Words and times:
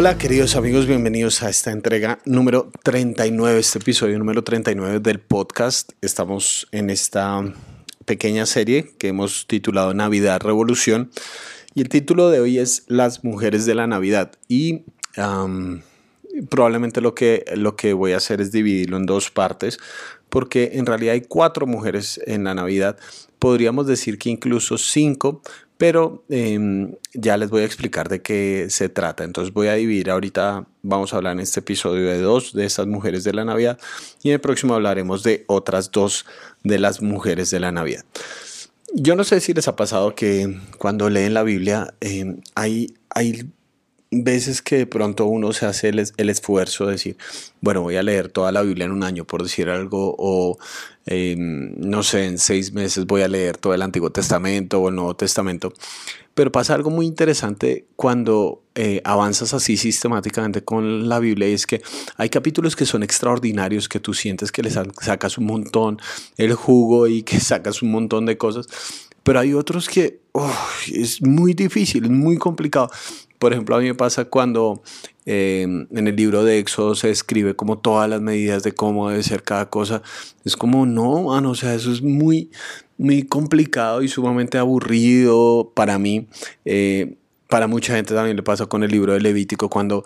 Hola 0.00 0.16
queridos 0.16 0.56
amigos, 0.56 0.86
bienvenidos 0.86 1.42
a 1.42 1.50
esta 1.50 1.72
entrega 1.72 2.20
número 2.24 2.72
39, 2.84 3.60
este 3.60 3.80
episodio 3.80 4.18
número 4.18 4.42
39 4.42 4.98
del 4.98 5.20
podcast. 5.20 5.90
Estamos 6.00 6.66
en 6.72 6.88
esta 6.88 7.44
pequeña 8.06 8.46
serie 8.46 8.92
que 8.98 9.08
hemos 9.08 9.46
titulado 9.46 9.92
Navidad 9.92 10.40
Revolución 10.40 11.10
y 11.74 11.82
el 11.82 11.90
título 11.90 12.30
de 12.30 12.40
hoy 12.40 12.56
es 12.56 12.84
Las 12.86 13.24
mujeres 13.24 13.66
de 13.66 13.74
la 13.74 13.86
Navidad 13.86 14.32
y 14.48 14.84
probablemente 16.48 17.02
lo 17.02 17.14
que, 17.14 17.44
lo 17.54 17.76
que 17.76 17.92
voy 17.92 18.12
a 18.12 18.16
hacer 18.16 18.40
es 18.40 18.52
dividirlo 18.52 18.96
en 18.96 19.04
dos 19.04 19.30
partes 19.30 19.76
porque 20.30 20.70
en 20.76 20.86
realidad 20.86 21.12
hay 21.12 21.20
cuatro 21.28 21.66
mujeres 21.66 22.18
en 22.24 22.44
la 22.44 22.54
Navidad, 22.54 22.96
podríamos 23.38 23.86
decir 23.86 24.16
que 24.16 24.30
incluso 24.30 24.78
cinco, 24.78 25.42
pero 25.80 26.26
em, 26.28 26.94
ya 27.14 27.38
les 27.38 27.48
voy 27.48 27.62
a 27.62 27.64
explicar 27.64 28.10
de 28.10 28.20
qué 28.20 28.66
se 28.68 28.90
trata. 28.90 29.24
Entonces 29.24 29.54
voy 29.54 29.68
a 29.68 29.72
dividir 29.72 30.10
ahorita, 30.10 30.66
vamos 30.82 31.14
a 31.14 31.16
hablar 31.16 31.32
en 31.32 31.40
este 31.40 31.60
episodio 31.60 32.06
de 32.10 32.20
dos 32.20 32.52
de 32.52 32.66
estas 32.66 32.86
mujeres 32.86 33.24
de 33.24 33.32
la 33.32 33.46
Navidad 33.46 33.78
y 34.22 34.28
en 34.28 34.34
el 34.34 34.40
próximo 34.42 34.74
hablaremos 34.74 35.22
de 35.22 35.44
otras 35.46 35.90
dos 35.90 36.26
de 36.64 36.78
las 36.78 37.00
mujeres 37.00 37.48
de 37.48 37.60
la 37.60 37.72
Navidad. 37.72 38.04
Yo 38.92 39.16
no 39.16 39.24
sé 39.24 39.40
si 39.40 39.54
les 39.54 39.68
ha 39.68 39.76
pasado 39.76 40.14
que 40.14 40.60
cuando 40.76 41.08
leen 41.08 41.32
la 41.32 41.44
Biblia 41.44 41.94
em, 42.02 42.42
hay, 42.54 42.92
hay 43.08 43.50
veces 44.10 44.60
que 44.60 44.78
de 44.78 44.86
pronto 44.86 45.26
uno 45.26 45.52
se 45.52 45.66
hace 45.66 45.88
el, 45.88 46.04
el, 46.16 46.30
esfuerzo 46.30 46.86
de 46.86 46.92
decir, 46.92 47.16
bueno, 47.60 47.82
voy 47.82 47.96
a 47.96 48.02
leer 48.02 48.28
toda 48.28 48.50
la 48.50 48.62
Biblia 48.62 48.86
en 48.86 48.92
un 48.92 49.04
año, 49.04 49.24
por 49.24 49.42
decir 49.42 49.68
algo, 49.70 50.16
o 50.18 50.58
em, 51.06 51.74
no 51.78 52.02
sé, 52.02 52.26
en 52.26 52.38
seis 52.38 52.72
meses 52.72 53.06
voy 53.06 53.22
a 53.22 53.28
leer 53.28 53.56
todo 53.56 53.72
el 53.72 53.82
Antiguo 53.82 54.10
Testamento 54.10 54.80
o 54.80 54.88
el 54.88 54.96
Nuevo 54.96 55.14
Testamento. 55.14 55.72
Pero 56.34 56.50
pasa 56.50 56.74
algo 56.74 56.90
muy 56.90 57.06
interesante 57.06 57.86
cuando 57.96 58.62
eh, 58.74 59.00
avanzas 59.04 59.52
así 59.52 59.76
sistemáticamente 59.76 60.64
con 60.64 61.08
la 61.08 61.18
Biblia 61.18 61.48
y 61.48 61.52
es 61.52 61.66
que 61.66 61.82
hay 62.16 62.30
capítulos 62.30 62.76
que 62.76 62.86
son 62.86 63.02
extraordinarios, 63.02 63.88
que 63.88 64.00
tú 64.00 64.14
sientes 64.14 64.50
que 64.50 64.62
les 64.62 64.78
sacas 65.00 65.38
un 65.38 65.46
montón 65.46 65.98
el 66.36 66.54
jugo 66.54 67.06
y 67.06 67.22
que 67.22 67.38
sacas 67.40 67.82
un 67.82 67.90
montón 67.92 68.26
de 68.26 68.38
cosas. 68.38 68.66
Pero 69.22 69.40
hay 69.40 69.54
otros 69.54 69.88
que 69.88 70.20
es 70.92 71.22
muy 71.22 71.54
difícil, 71.54 72.04
es 72.04 72.10
muy 72.10 72.38
complicado. 72.38 72.90
Por 73.38 73.52
ejemplo, 73.52 73.74
a 73.74 73.78
mí 73.78 73.86
me 73.86 73.94
pasa 73.94 74.26
cuando 74.26 74.82
em, 75.24 75.86
en 75.90 76.08
el 76.08 76.14
libro 76.14 76.44
de 76.44 76.58
Éxodo 76.58 76.94
se 76.94 77.10
escribe 77.10 77.56
como 77.56 77.78
todas 77.78 78.08
las 78.08 78.20
medidas 78.20 78.62
de 78.62 78.72
cómo 78.72 79.08
debe 79.08 79.22
ser 79.22 79.42
cada 79.42 79.70
cosa. 79.70 80.02
Es 80.44 80.56
como, 80.56 80.84
no, 80.84 81.24
o 81.26 81.54
sea, 81.54 81.74
eso 81.74 81.90
es 81.90 82.02
muy, 82.02 82.50
muy 82.98 83.22
complicado 83.22 84.02
y 84.02 84.08
sumamente 84.08 84.58
aburrido 84.58 85.72
para 85.74 85.98
mí. 85.98 86.28
Eh, 86.66 87.16
para 87.48 87.66
mucha 87.66 87.96
gente 87.96 88.14
también 88.14 88.36
le 88.36 88.42
pasa 88.42 88.66
con 88.66 88.84
el 88.84 88.90
libro 88.90 89.12
de 89.14 89.20
Levítico 89.20 89.70
cuando 89.70 90.04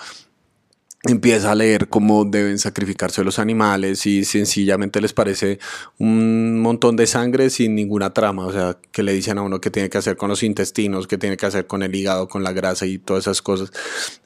empieza 1.06 1.52
a 1.52 1.55
leer 1.55 1.88
cómo 1.88 2.24
deben 2.24 2.58
sacrificarse 2.58 3.22
los 3.24 3.38
animales 3.38 4.06
y 4.06 4.24
sencillamente 4.24 5.00
les 5.00 5.12
parece 5.12 5.58
un 5.98 6.61
montón 6.61 6.96
de 6.96 7.06
sangre 7.06 7.50
sin 7.50 7.74
ninguna 7.74 8.14
trama, 8.14 8.46
o 8.46 8.52
sea, 8.52 8.78
que 8.91 9.02
le 9.02 9.12
dicen 9.12 9.36
a 9.36 9.42
uno 9.42 9.61
qué 9.61 9.70
tiene 9.70 9.91
que 9.91 9.98
hacer 9.98 10.16
con 10.16 10.30
los 10.30 10.42
intestinos, 10.42 11.06
qué 11.06 11.19
tiene 11.19 11.36
que 11.36 11.44
hacer 11.44 11.66
con 11.66 11.83
el 11.83 11.94
hígado, 11.94 12.28
con 12.28 12.42
la 12.42 12.52
grasa 12.52 12.86
y 12.86 12.98
todas 12.98 13.24
esas 13.24 13.42
cosas. 13.42 13.70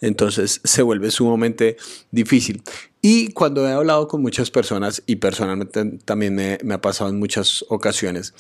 Entonces 0.00 0.60
se 0.62 0.82
vuelve 0.82 1.10
sumamente 1.10 1.76
difícil. 2.12 2.62
Y 3.02 3.32
cuando 3.32 3.68
he 3.68 3.72
hablado 3.72 4.06
con 4.06 4.22
muchas 4.22 4.50
personas, 4.50 5.02
y 5.06 5.16
personalmente 5.16 5.98
también 6.04 6.34
me, 6.34 6.58
me 6.62 6.74
ha 6.74 6.80
pasado 6.80 7.10
en 7.10 7.18
muchas 7.18 7.64
ocasiones, 7.68 8.34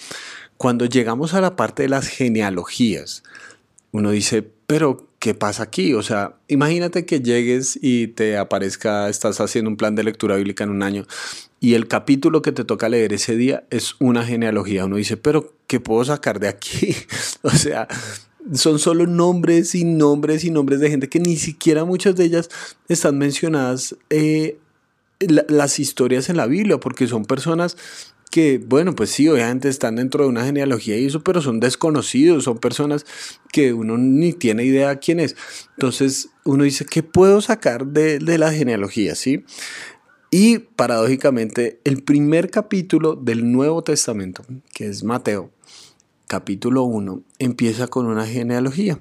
cuando 0.56 0.84
llegamos 0.84 1.34
a 1.34 1.40
la 1.40 1.56
parte 1.56 1.84
de 1.84 1.88
las 1.88 2.06
genealogías, 2.06 3.24
uno 3.90 4.10
dice, 4.10 4.48
pero 4.66 5.07
¿qué 5.18 5.34
pasa 5.34 5.64
aquí? 5.64 5.94
O 5.94 6.02
sea, 6.02 6.36
imagínate 6.48 7.06
que 7.06 7.20
llegues 7.20 7.78
y 7.80 8.08
te 8.08 8.36
aparezca, 8.36 9.08
estás 9.08 9.40
haciendo 9.40 9.70
un 9.70 9.76
plan 9.76 9.94
de 9.94 10.04
lectura 10.04 10.36
bíblica 10.36 10.64
en 10.64 10.70
un 10.70 10.82
año 10.82 11.06
y 11.60 11.74
el 11.74 11.88
capítulo 11.88 12.42
que 12.42 12.52
te 12.52 12.64
toca 12.64 12.88
leer 12.88 13.12
ese 13.12 13.36
día 13.36 13.64
es 13.70 13.96
una 13.98 14.24
genealogía. 14.24 14.84
Uno 14.84 14.96
dice, 14.96 15.16
pero 15.16 15.54
¿qué 15.66 15.80
puedo 15.80 16.04
sacar 16.04 16.38
de 16.38 16.48
aquí? 16.48 16.94
o 17.42 17.50
sea, 17.50 17.88
son 18.52 18.78
solo 18.78 19.06
nombres 19.06 19.74
y 19.74 19.84
nombres 19.84 20.44
y 20.44 20.50
nombres 20.50 20.80
de 20.80 20.90
gente 20.90 21.08
que 21.08 21.20
ni 21.20 21.36
siquiera 21.36 21.84
muchas 21.84 22.14
de 22.16 22.24
ellas 22.24 22.48
están 22.88 23.18
mencionadas 23.18 23.96
eh, 24.10 24.58
las 25.20 25.80
historias 25.80 26.28
en 26.28 26.36
la 26.36 26.46
Biblia, 26.46 26.78
porque 26.78 27.08
son 27.08 27.24
personas 27.24 27.76
que, 28.30 28.58
bueno, 28.58 28.94
pues 28.94 29.10
sí, 29.10 29.28
obviamente 29.28 29.68
están 29.68 29.96
dentro 29.96 30.24
de 30.24 30.30
una 30.30 30.44
genealogía 30.44 30.98
y 30.98 31.06
eso, 31.06 31.22
pero 31.22 31.40
son 31.40 31.60
desconocidos, 31.60 32.44
son 32.44 32.58
personas 32.58 33.06
que 33.52 33.72
uno 33.72 33.96
ni 33.96 34.32
tiene 34.32 34.64
idea 34.64 34.96
quién 34.96 35.20
es. 35.20 35.36
Entonces 35.76 36.30
uno 36.44 36.64
dice, 36.64 36.84
¿qué 36.84 37.02
puedo 37.02 37.40
sacar 37.40 37.86
de, 37.86 38.18
de 38.18 38.38
la 38.38 38.52
genealogía? 38.52 39.14
¿sí? 39.14 39.44
Y 40.30 40.58
paradójicamente, 40.58 41.80
el 41.84 42.02
primer 42.02 42.50
capítulo 42.50 43.14
del 43.14 43.50
Nuevo 43.50 43.82
Testamento, 43.82 44.44
que 44.74 44.86
es 44.86 45.02
Mateo, 45.02 45.50
capítulo 46.26 46.82
1, 46.82 47.22
empieza 47.38 47.88
con 47.88 48.06
una 48.06 48.26
genealogía. 48.26 49.00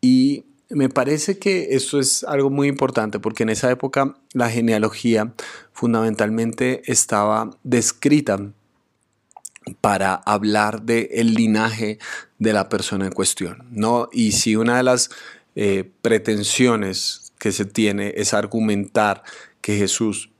Y 0.00 0.44
me 0.70 0.88
parece 0.88 1.38
que 1.38 1.68
esto 1.70 1.98
es 1.98 2.24
algo 2.24 2.50
muy 2.50 2.68
importante 2.68 3.18
porque 3.20 3.42
en 3.42 3.48
esa 3.48 3.70
época 3.70 4.16
la 4.32 4.50
genealogía 4.50 5.32
fundamentalmente 5.72 6.82
estaba 6.90 7.50
descrita 7.62 8.52
para 9.80 10.14
hablar 10.14 10.82
del 10.82 11.08
el 11.10 11.34
linaje 11.34 11.98
de 12.38 12.52
la 12.52 12.68
persona 12.68 13.06
en 13.06 13.12
cuestión. 13.12 13.66
¿no? 13.70 14.08
Y 14.12 14.32
si 14.32 14.56
una 14.56 14.76
de 14.76 14.82
las 14.82 15.10
eh, 15.54 15.90
pretensiones 16.02 17.32
que 17.38 17.52
se 17.52 17.64
tiene 17.64 18.14
es 18.16 18.34
argumentar 18.34 19.22
que 19.60 19.76
Jesús 19.76 20.30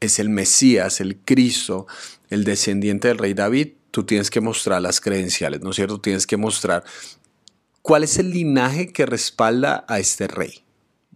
es 0.00 0.18
el 0.18 0.30
Mesías, 0.30 1.00
el 1.00 1.16
Cristo, 1.18 1.86
el 2.30 2.44
descendiente 2.44 3.08
del 3.08 3.18
rey 3.18 3.34
David, 3.34 3.68
tú 3.90 4.04
tienes 4.04 4.30
que 4.30 4.40
mostrar 4.40 4.80
las 4.80 5.00
credenciales, 5.00 5.60
¿no 5.60 5.70
es 5.70 5.76
cierto? 5.76 6.00
Tienes 6.00 6.26
que 6.26 6.36
mostrar 6.36 6.84
¿Cuál 7.82 8.04
es 8.04 8.18
el 8.18 8.30
linaje 8.30 8.92
que 8.92 9.06
respalda 9.06 9.84
a 9.88 9.98
este 9.98 10.26
rey? 10.26 10.62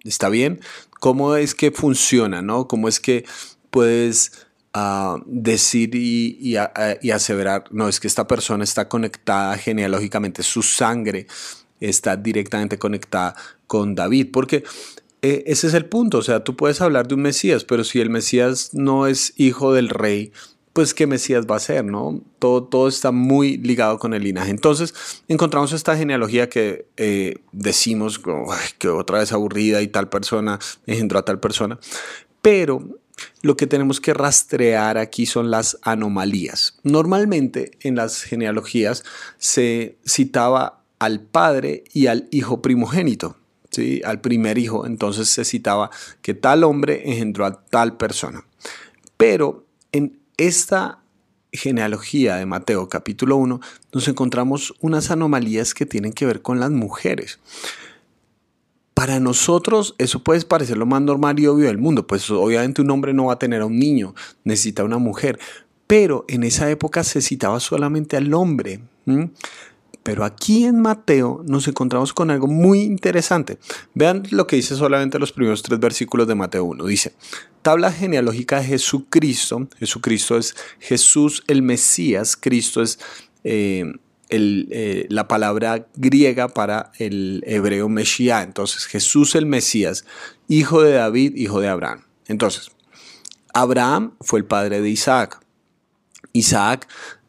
¿Está 0.05 0.29
bien? 0.29 0.61
¿Cómo 1.01 1.37
es 1.37 1.55
que 1.55 1.71
funciona? 1.71 2.43
¿no? 2.43 2.69
¿Cómo 2.69 2.89
es 2.89 3.01
que 3.01 3.25
puedes 3.71 4.47
ah, 4.73 5.19
decir 5.27 5.95
y, 5.95 6.39
y, 6.41 7.11
aseverar, 7.11 7.65
no, 7.71 7.89
es 7.89 8.01
que 8.01 8.07
esta 8.07 8.27
persona 8.27 8.65
está 8.65 8.89
conectada 8.89 9.57
genealógicamente, 9.59 10.43
su 10.43 10.63
sangre 10.63 11.27
está 11.81 12.17
directamente 12.17 12.79
conectada 12.79 13.35
con 13.67 13.95
David? 13.95 14.29
Porque 14.33 14.65
eh, 15.23 15.45
ese 15.47 15.67
es 15.69 15.75
el 15.75 15.87
punto, 15.87 16.19
o 16.19 16.23
sea, 16.23 16.45
tú 16.45 16.55
puedes 16.55 16.81
hablar 16.81 17.09
de 17.09 17.15
un 17.15 17.23
Mesías, 17.23 17.65
pero 17.65 17.83
si 17.83 18.01
el 18.01 18.11
Mesías 18.11 18.71
no 18.75 19.07
es 19.07 19.33
hijo 19.37 19.73
del 19.73 19.89
rey, 19.89 20.33
pues 20.75 20.93
qué 20.93 21.07
Mesías 21.07 21.47
va 21.47 21.57
a 21.57 21.61
ser, 21.61 21.85
¿no? 21.85 22.21
Todo, 22.41 22.65
todo 22.65 22.89
está 22.89 23.13
muy 23.13 23.57
ligado 23.59 23.99
con 23.99 24.13
el 24.13 24.25
linaje. 24.25 24.51
Entonces 24.51 24.93
encontramos 25.29 25.73
esta 25.73 25.97
genealogía 25.97 26.49
que 26.49 26.87
eh, 26.97 27.37
decimos 27.53 28.21
que 28.79 28.89
otra 28.89 29.21
vez 29.21 29.33
aburrida 29.33 29.81
y 29.83 29.89
tal 29.89 30.09
persona 30.09 30.59
engendró 30.87 31.21
a 31.21 31.25
tal 31.25 31.39
persona, 31.39 31.79
pero 32.43 32.83
lo 33.43 33.57
que 33.57 33.69
tenemos 33.69 34.01
que 34.01 34.15
rastrear 34.15 34.99
aquí 34.99 35.27
son 35.27 35.49
las 35.51 35.79
anomalías. 35.83 36.81
Normalmente 36.83 37.79
en 37.81 37.95
las 37.95 38.25
genealogías 38.25 39.05
se 39.39 39.97
citaba 40.05 40.83
al 40.99 41.21
padre 41.21 41.85
y 41.93 42.09
al 42.09 42.29
hijo 42.33 42.61
primogénito. 42.61 43.37
¿sí? 43.71 44.03
al 44.05 44.21
primer 44.21 44.59
hijo, 44.59 44.87
entonces 44.87 45.29
se 45.29 45.45
citaba 45.45 45.91
que 46.23 46.35
tal 46.35 46.63
hombre 46.65 47.03
engendró 47.07 47.45
a 47.45 47.65
tal 47.65 47.97
persona. 47.97 48.45
Pero 49.17 49.67
en 49.93 50.24
esta 50.37 50.99
genealogía 51.53 52.37
de 52.37 52.47
Mateo 52.47 52.89
capítulo 52.89 53.37
1 53.37 53.61
nos 53.93 54.09
encontramos 54.09 54.75
unas 54.81 55.11
anomalías 55.11 55.73
que 55.73 55.87
tienen 55.87 56.13
que 56.13 56.27
ver 56.27 56.43
con 56.43 56.59
las 56.59 56.71
mujeres. 56.71 57.39
Para 58.93 59.21
nosotros 59.21 59.95
eso 59.99 60.23
puede 60.23 60.45
parecer 60.45 60.77
lo 60.77 60.87
más 60.87 61.03
normal 61.03 61.39
y 61.39 61.47
obvio 61.47 61.67
del 61.67 61.79
mundo, 61.79 62.07
pues 62.07 62.31
obviamente 62.31 62.83
un 62.83 62.91
hombre 62.91 63.13
no 63.13 63.27
va 63.27 63.35
a 63.35 63.39
tener 63.39 63.63
a 63.63 63.67
un 63.67 63.79
niño, 63.79 64.15
necesita 64.45 64.85
una 64.85 64.99
mujer, 64.99 65.39
pero 65.87 66.25
en 66.29 66.43
esa 66.43 66.71
época 66.71 67.05
se 67.05 67.21
citaba 67.21 67.61
solamente 67.61 68.17
al 68.17 68.33
hombre. 68.35 68.81
Pero 70.05 70.25
aquí 70.25 70.67
en 70.67 70.81
Mateo 70.81 71.43
nos 71.47 71.67
encontramos 71.67 72.13
con 72.13 72.31
algo 72.31 72.47
muy 72.47 72.83
interesante. 72.83 73.59
Vean 73.95 74.23
lo 74.31 74.47
que 74.47 74.57
dice 74.57 74.77
solamente 74.77 75.19
los 75.19 75.33
primeros 75.33 75.63
tres 75.63 75.81
versículos 75.81 76.29
de 76.29 76.35
Mateo 76.35 76.65
1. 76.65 76.85
Dice, 76.85 77.15
tabla 77.63 77.91
genealógica 77.91 78.59
de 78.59 78.67
Jesucristo. 78.67 79.67
Jesucristo 79.79 80.37
es 80.37 80.55
Jesús 80.79 81.43
el 81.49 81.63
Mesías. 81.63 82.37
Cristo 82.37 82.83
es 82.83 82.99
eh, 83.45 83.95
eh, 84.29 85.07
la 85.09 85.27
palabra 85.27 85.87
griega 85.97 86.49
para 86.49 86.93
el 86.99 87.43
hebreo 87.47 87.89
Mesías. 87.89 88.45
Entonces, 88.45 88.85
Jesús 88.85 89.35
el 89.35 89.47
Mesías, 89.47 90.05
hijo 90.49 90.83
de 90.83 90.93
David, 90.93 91.35
hijo 91.37 91.61
de 91.61 91.69
Abraham. 91.69 92.05
Entonces, 92.27 92.71
Abraham 93.55 94.13
fue 94.21 94.41
el 94.41 94.45
padre 94.45 94.83
de 94.83 94.91
Isaac. 94.91 95.41
Isaac 96.35 96.89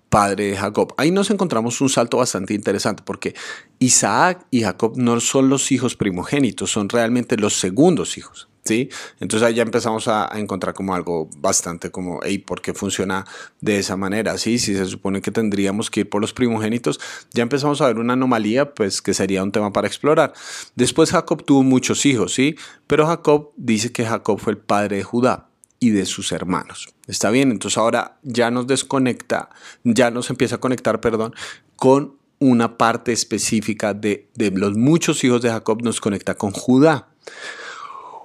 padre 0.10 0.52
de 0.52 0.58
Jacob. 0.58 0.94
Ahí 0.98 1.12
nos 1.12 1.30
encontramos 1.30 1.82
un 1.82 1.90
salto 1.90 2.18
bastante 2.18 2.54
interesante 2.54 3.04
porque 3.06 3.36
Isaac 3.80 4.46
y 4.52 4.62
Jacob 4.62 4.94
no 4.96 5.20
son 5.20 5.50
los 5.50 5.72
hijos 5.72 5.96
primogénitos, 5.96 6.72
son 6.72 6.90
realmente 6.90 7.38
los 7.38 7.60
segundos 7.60 8.18
hijos. 8.18 8.48
¿Sí? 8.64 8.90
Entonces 9.20 9.46
ahí 9.48 9.54
ya 9.54 9.62
empezamos 9.62 10.08
a, 10.08 10.28
encontrar 10.40 10.74
como 10.74 10.96
algo 10.96 11.30
bastante 11.38 11.92
como, 11.92 12.20
hey, 12.24 12.40
¿por 12.40 12.64
qué 12.64 12.74
funciona 12.74 13.24
de 13.62 13.78
esa 13.78 13.96
manera? 13.96 14.40
¿Sí? 14.40 14.58
Si 14.58 14.74
se 14.74 14.86
supone 14.86 15.22
que 15.22 15.30
tendríamos 15.30 15.92
que 15.92 16.00
ir 16.00 16.10
por 16.10 16.20
los 16.20 16.34
primogénitos, 16.34 17.00
ya 17.32 17.44
empezamos 17.44 17.82
a 17.82 17.86
ver 17.86 18.00
una 18.00 18.14
anomalía, 18.14 18.74
pues 18.74 19.04
que 19.04 19.14
sería 19.14 19.44
un 19.44 19.52
tema 19.52 19.72
para 19.72 19.86
explorar. 19.86 20.34
Después 20.74 21.12
Jacob 21.12 21.46
tuvo 21.46 21.62
muchos 21.62 22.08
hijos, 22.08 22.34
¿sí? 22.34 22.56
Pero 22.88 23.06
Jacob 23.06 23.52
dice 23.56 23.92
que 23.92 24.04
Jacob 24.04 24.40
fue 24.40 24.54
el 24.54 24.58
padre 24.58 24.98
de 24.98 25.04
Judá 25.04 25.50
y 25.80 25.92
de 25.92 26.06
sus 26.06 26.32
hermanos. 26.32 26.94
Está 27.08 27.30
bien, 27.30 27.52
entonces 27.52 27.78
ahora 27.78 28.18
ya 28.24 28.52
nos 28.52 28.68
desconecta, 28.68 29.50
ya 29.84 30.12
nos 30.12 30.30
empieza 30.30 30.56
a 30.56 30.60
conectar, 30.60 31.02
perdón, 31.02 31.34
con 31.76 32.18
una 32.40 32.78
parte 32.78 33.12
específica 33.12 33.94
de, 33.94 34.30
de 34.36 34.52
los 34.52 34.76
muchos 34.76 35.24
hijos 35.24 35.42
de 35.42 35.50
Jacob, 35.50 35.82
nos 35.84 36.02
conecta 36.02 36.36
con 36.36 36.52
Judá. 36.52 37.10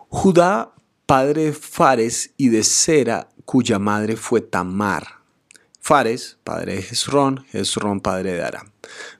Judá, 0.08 0.73
padre 1.06 1.47
de 1.47 1.52
Fares 1.52 2.32
y 2.37 2.49
de 2.49 2.64
Sera, 2.64 3.29
cuya 3.44 3.79
madre 3.79 4.17
fue 4.17 4.41
Tamar. 4.41 5.20
Fares, 5.81 6.38
padre 6.44 6.75
de 6.75 6.81
Hezrón, 6.81 7.46
Hezrón, 7.53 8.00
padre 8.00 8.35
de 8.35 8.43
Aram. 8.43 8.70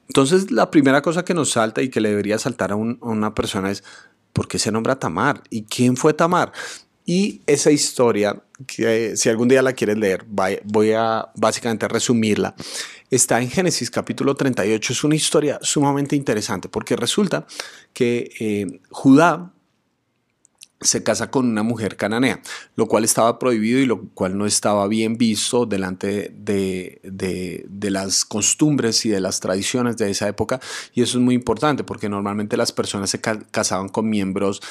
Entonces, 0.09 0.50
la 0.50 0.71
primera 0.71 1.03
cosa 1.03 1.25
que 1.25 1.35
nos 1.35 1.53
salta 1.53 1.83
y 1.83 1.88
que 1.88 2.00
le 2.00 2.11
debería 2.11 2.38
saltar 2.38 2.73
a, 2.73 2.75
a 2.75 2.76
una 2.76 3.35
persona 3.35 3.71
es, 3.71 3.83
¿por 4.33 4.47
qué 4.49 4.59
se 4.59 4.71
nombra 4.71 4.99
Tamar? 4.99 5.43
¿Y 5.50 5.65
quién 5.65 5.97
fue 5.97 6.12
Tamar? 6.12 6.53
Y 7.12 7.43
esa 7.45 7.73
historia, 7.73 8.41
que 8.69 9.17
si 9.17 9.29
algún 9.29 9.49
día 9.49 9.62
la 9.62 9.73
quieres 9.73 9.99
leer, 9.99 10.25
voy 10.29 10.93
a 10.93 11.29
básicamente 11.35 11.89
resumirla, 11.89 12.55
está 13.11 13.43
en 13.43 13.51
Génesis 13.51 13.91
capítulo 13.91 14.37
38. 14.37 14.93
Es 14.93 15.03
una 15.03 15.17
historia 15.17 15.59
sumamente 15.61 16.15
interesante 16.15 16.69
porque 16.69 16.95
resulta 16.95 17.49
que 17.93 18.31
eh, 18.39 18.81
Judá 18.91 19.53
se 20.81 21.03
casa 21.03 21.31
con 21.31 21.47
una 21.47 21.62
mujer 21.62 21.97
cananea, 21.97 22.41
lo 22.75 22.87
cual 22.87 23.05
estaba 23.05 23.38
prohibido 23.38 23.81
y 23.81 23.87
lo 23.87 24.09
cual 24.15 24.38
no 24.38 24.47
estaba 24.47 24.88
bien 24.88 25.19
visto 25.19 25.67
delante 25.67 26.32
de, 26.35 27.00
de, 27.03 27.91
las 27.91 28.25
costumbres 28.25 29.05
y 29.05 29.11
de 29.11 29.21
las 29.21 29.41
tradiciones 29.41 29.97
de 29.99 30.11
esa 30.11 30.29
época. 30.29 30.61
Y 30.94 31.03
eso 31.03 31.19
es 31.19 31.25
muy 31.25 31.35
importante 31.35 31.85
porque 31.85 32.09
normalmente 32.09 32.56
las 32.56 32.73
personas 32.73 33.11
se 33.11 33.21
casaban 33.21 33.88
con 33.88 34.09
miembros 34.09 34.62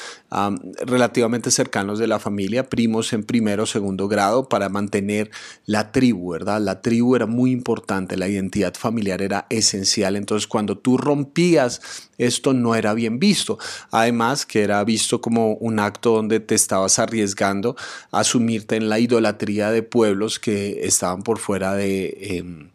relativamente 0.84 1.50
cercanos 1.50 1.98
de 1.98 2.08
la 2.08 2.18
familia, 2.18 2.68
primos 2.68 3.12
en 3.12 3.22
primero 3.22 3.62
o 3.62 3.66
segundo 3.66 4.08
grado, 4.08 4.48
para 4.48 4.68
mantener 4.68 5.30
la 5.66 5.92
tribu, 5.92 6.32
¿verdad? 6.32 6.60
La 6.60 6.80
tribu 6.80 7.14
era 7.14 7.26
muy 7.26 7.52
importante, 7.52 8.16
la 8.16 8.26
identidad 8.26 8.74
familiar 8.74 9.22
era 9.22 9.46
esencial. 9.50 10.16
Entonces 10.16 10.48
cuando 10.48 10.76
tú 10.76 10.96
rompías 10.96 11.80
esto 12.20 12.52
no 12.52 12.74
era 12.74 12.92
bien 12.94 13.18
visto. 13.18 13.58
Además 13.90 14.44
que 14.44 14.62
era 14.62 14.84
visto 14.84 15.20
como 15.20 15.54
un 15.54 15.78
acto 15.78 15.99
donde 16.08 16.40
te 16.40 16.54
estabas 16.54 16.98
arriesgando 16.98 17.76
a 18.10 18.24
sumirte 18.24 18.76
en 18.76 18.88
la 18.88 18.98
idolatría 18.98 19.70
de 19.70 19.82
pueblos 19.82 20.38
que 20.38 20.86
estaban 20.86 21.22
por 21.22 21.38
fuera 21.38 21.74
de 21.74 22.16
em, 22.38 22.70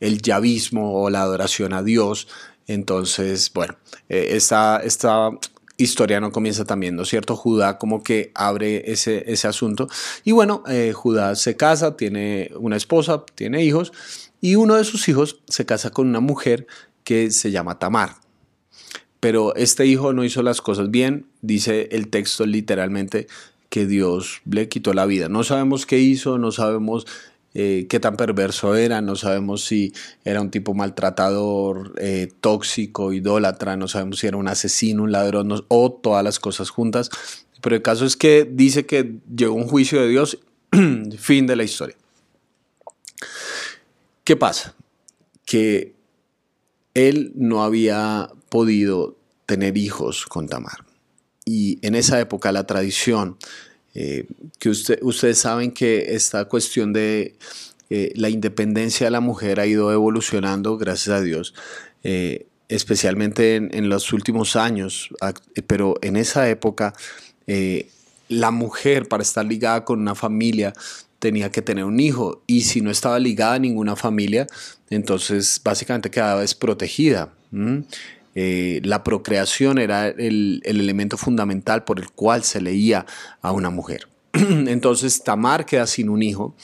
el 0.00 0.20
yavismo 0.20 1.02
o 1.02 1.08
la 1.08 1.22
adoración 1.22 1.72
a 1.72 1.82
Dios. 1.82 2.28
Entonces, 2.66 3.50
bueno, 3.54 3.76
eh, 4.10 4.28
esta, 4.32 4.80
esta 4.84 5.30
historia 5.78 6.20
no 6.20 6.32
comienza 6.32 6.64
también, 6.64 6.96
¿no 6.96 7.02
es 7.02 7.08
cierto? 7.08 7.36
Judá 7.36 7.78
como 7.78 8.02
que 8.02 8.32
abre 8.34 8.90
ese, 8.92 9.24
ese 9.32 9.48
asunto. 9.48 9.88
Y 10.24 10.32
bueno, 10.32 10.62
eh, 10.68 10.92
Judá 10.94 11.34
se 11.36 11.56
casa, 11.56 11.96
tiene 11.96 12.50
una 12.58 12.76
esposa, 12.76 13.24
tiene 13.34 13.64
hijos, 13.64 13.92
y 14.40 14.56
uno 14.56 14.74
de 14.74 14.84
sus 14.84 15.08
hijos 15.08 15.40
se 15.48 15.64
casa 15.64 15.90
con 15.90 16.06
una 16.08 16.20
mujer 16.20 16.66
que 17.04 17.30
se 17.30 17.50
llama 17.50 17.78
Tamar 17.78 18.25
pero 19.26 19.56
este 19.56 19.86
hijo 19.86 20.12
no 20.12 20.22
hizo 20.22 20.40
las 20.44 20.60
cosas 20.60 20.92
bien, 20.92 21.26
dice 21.42 21.88
el 21.90 22.10
texto 22.10 22.46
literalmente 22.46 23.26
que 23.70 23.84
Dios 23.84 24.40
le 24.48 24.68
quitó 24.68 24.94
la 24.94 25.04
vida. 25.04 25.28
No 25.28 25.42
sabemos 25.42 25.84
qué 25.84 25.98
hizo, 25.98 26.38
no 26.38 26.52
sabemos 26.52 27.08
eh, 27.52 27.88
qué 27.88 27.98
tan 27.98 28.16
perverso 28.16 28.76
era, 28.76 29.00
no 29.00 29.16
sabemos 29.16 29.64
si 29.64 29.92
era 30.24 30.40
un 30.40 30.52
tipo 30.52 30.74
maltratador, 30.74 31.92
eh, 31.98 32.28
tóxico, 32.40 33.12
idólatra, 33.12 33.76
no 33.76 33.88
sabemos 33.88 34.20
si 34.20 34.28
era 34.28 34.36
un 34.36 34.46
asesino, 34.46 35.02
un 35.02 35.10
ladrón 35.10 35.64
o 35.66 35.90
todas 35.90 36.22
las 36.22 36.38
cosas 36.38 36.70
juntas. 36.70 37.10
Pero 37.60 37.74
el 37.74 37.82
caso 37.82 38.06
es 38.06 38.16
que 38.16 38.48
dice 38.48 38.86
que 38.86 39.16
llegó 39.36 39.54
un 39.54 39.66
juicio 39.66 40.00
de 40.00 40.08
Dios, 40.08 40.38
fin 41.18 41.48
de 41.48 41.56
la 41.56 41.64
historia. 41.64 41.96
¿Qué 44.22 44.36
pasa? 44.36 44.76
Que 45.44 45.96
él 46.94 47.32
no 47.34 47.64
había 47.64 48.30
podido 48.48 49.15
tener 49.46 49.78
hijos 49.78 50.26
con 50.26 50.48
Tamar. 50.48 50.84
Y 51.44 51.78
en 51.82 51.94
esa 51.94 52.20
época 52.20 52.52
la 52.52 52.66
tradición, 52.66 53.36
eh, 53.94 54.26
que 54.58 54.68
ustedes 54.68 55.38
saben 55.38 55.70
que 55.70 56.14
esta 56.14 56.44
cuestión 56.46 56.92
de 56.92 57.36
eh, 57.88 58.12
la 58.16 58.28
independencia 58.28 59.06
de 59.06 59.12
la 59.12 59.20
mujer 59.20 59.60
ha 59.60 59.66
ido 59.66 59.92
evolucionando, 59.92 60.76
gracias 60.76 61.16
a 61.16 61.20
Dios, 61.22 61.54
eh, 62.02 62.46
especialmente 62.68 63.54
en, 63.54 63.70
en, 63.72 63.88
los 63.88 64.12
últimos 64.12 64.56
años, 64.56 65.10
pero 65.68 65.94
en 66.02 66.16
esa 66.16 66.48
época 66.50 66.94
la 68.28 68.50
mujer 68.50 69.06
para 69.06 69.22
estar 69.22 69.46
ligada 69.46 69.84
con 69.84 70.00
una 70.00 70.16
familia 70.16 70.74
tenía 71.20 71.50
que 71.52 71.62
tener 71.62 71.84
un 71.84 72.00
hijo 72.00 72.42
y 72.48 72.62
si 72.62 72.80
no 72.80 72.90
estaba 72.90 73.20
ligada 73.20 73.54
a 73.54 73.58
ninguna 73.60 73.94
familia, 73.94 74.48
entonces 74.90 75.60
básicamente 75.64 76.10
quedaba 76.10 76.40
desprotegida. 76.40 77.32
Eh, 78.38 78.82
la 78.84 79.02
procreación 79.02 79.78
era 79.78 80.08
el, 80.08 80.60
elemento 80.66 81.16
fundamental 81.16 81.84
por 81.84 81.98
el 81.98 82.10
cual 82.10 82.44
se 82.44 82.60
leía 82.60 83.06
a 83.40 83.50
una 83.50 83.70
mujer. 83.70 84.08
Entonces 84.34 85.24
Tamar 85.24 85.64
queda 85.64 85.86
sin 85.86 86.10
un 86.10 86.22
hijo 86.22 86.54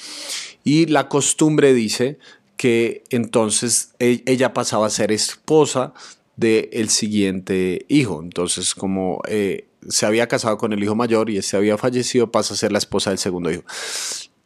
y 0.65 0.85
la 0.85 1.09
costumbre 1.09 1.73
dice 1.73 2.19
que 2.59 3.03
entonces 3.09 3.95
e, 3.99 4.23
ella 4.27 4.53
pasaba 4.53 4.87
a 4.87 4.91
ser 4.91 5.11
esposa 5.13 5.95
del 6.37 6.91
siguiente 6.91 7.87
hijo. 7.89 8.21
Entonces 8.23 8.75
como 8.75 9.23
eh, 9.27 9.67
se 9.89 10.05
había 10.05 10.29
casado 10.29 10.59
con 10.59 10.75
el 10.75 10.85
hijo 10.85 10.95
mayor 10.95 11.31
y 11.31 11.39
ese 11.39 11.57
había 11.57 11.79
fallecido, 11.79 12.31
pasa 12.31 12.53
a 12.53 12.59
ser 12.59 12.71
la 12.71 12.79
esposa 12.79 13.09
del 13.09 13.19
segundo 13.19 13.51
hijo. 13.51 13.65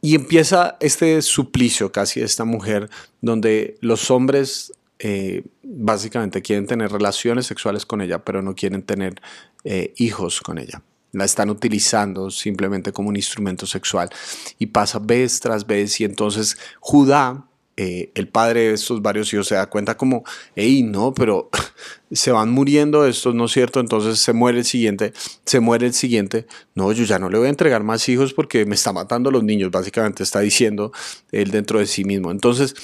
Y 0.01 0.15
empieza 0.15 0.77
este 0.79 1.21
suplicio 1.23 1.91
casi 1.91 2.21
de 2.21 2.27
esta 2.27 2.45
mujer, 2.45 2.89
donde 3.21 3.77
los 3.81 4.13
hombres 4.13 4.73
eh, 4.99 5.45
básicamente 5.63 6.43
quieren 6.43 6.67
tener 6.67 6.91
relaciones 6.91 7.47
sexuales 7.47 7.85
con 7.87 8.01
ella, 8.01 8.25
pero 8.25 8.43
no 8.43 8.55
quieren 8.55 8.83
tener 8.83 9.21
eh, 9.65 9.93
hijos 9.97 10.41
con 10.41 10.59
ella. 10.59 10.83
La 11.13 11.25
están 11.25 11.51
utilizando 11.51 12.31
simplemente 12.31 12.93
como 12.93 13.09
un 13.09 13.17
instrumento 13.17 13.67
sexual. 13.67 14.11
Y 14.59 14.67
pasa 14.67 14.99
vez 14.99 15.41
tras 15.41 15.67
vez 15.67 16.01
y 16.01 16.05
entonces 16.05 16.59
Judá 16.81 17.47
eh, 17.79 18.11
el 18.15 18.29
padre 18.29 18.69
de 18.69 18.73
estos 18.73 19.03
varios 19.03 19.31
hijos 19.35 19.49
se 19.49 19.55
da 19.55 19.67
cuenta 19.67 19.99
como, 19.99 20.25
hey, 20.55 20.83
no, 20.83 21.13
pero 21.13 21.51
se 22.11 22.33
van 22.33 22.51
muriendo 22.51 23.07
estos, 23.07 23.35
¿no 23.35 23.45
es 23.45 23.53
cierto? 23.53 23.81
Entonces 23.81 24.19
se 24.19 24.33
muere 24.33 24.61
el 24.61 24.65
siguiente, 24.65 25.13
se 25.45 25.61
muere 25.61 25.87
el 25.87 25.93
siguiente. 25.93 26.47
No, 26.75 26.91
yo 26.93 27.05
ya 27.05 27.19
no 27.19 27.29
le 27.29 27.37
voy 27.37 27.49
a 27.49 27.51
entregar 27.51 27.83
más 27.83 28.09
hijos 28.09 28.33
porque 28.33 28.65
me 28.65 28.75
está 28.75 28.95
matando 28.95 29.29
a 29.29 29.33
los 29.33 29.45
niños, 29.45 29.71
básicamente 29.71 30.23
está 30.23 30.41
diciendo 30.41 30.91
él 31.33 31.51
dentro 31.51 31.79
de 31.79 31.87
sí 31.87 32.05
mismo. 32.05 32.31
Entonces, 32.31 32.75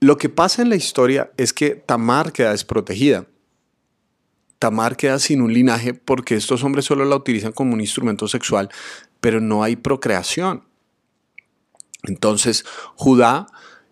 lo 0.00 0.18
que 0.18 0.28
pasa 0.28 0.62
en 0.62 0.68
la 0.68 0.76
historia 0.76 1.30
es 1.36 1.52
que 1.52 1.70
Tamar 1.70 2.32
queda 2.32 2.50
desprotegida. 2.50 3.26
Tamar 4.58 4.96
queda 4.96 5.18
sin 5.18 5.40
un 5.40 5.52
linaje 5.52 5.94
porque 5.94 6.34
estos 6.34 6.64
hombres 6.64 6.84
solo 6.84 7.04
la 7.04 7.16
utilizan 7.16 7.52
como 7.52 7.74
un 7.74 7.80
instrumento 7.80 8.28
sexual, 8.28 8.70
pero 9.20 9.40
no 9.40 9.62
hay 9.62 9.76
procreación. 9.76 10.64
Entonces 12.04 12.64
Judá 12.94 13.46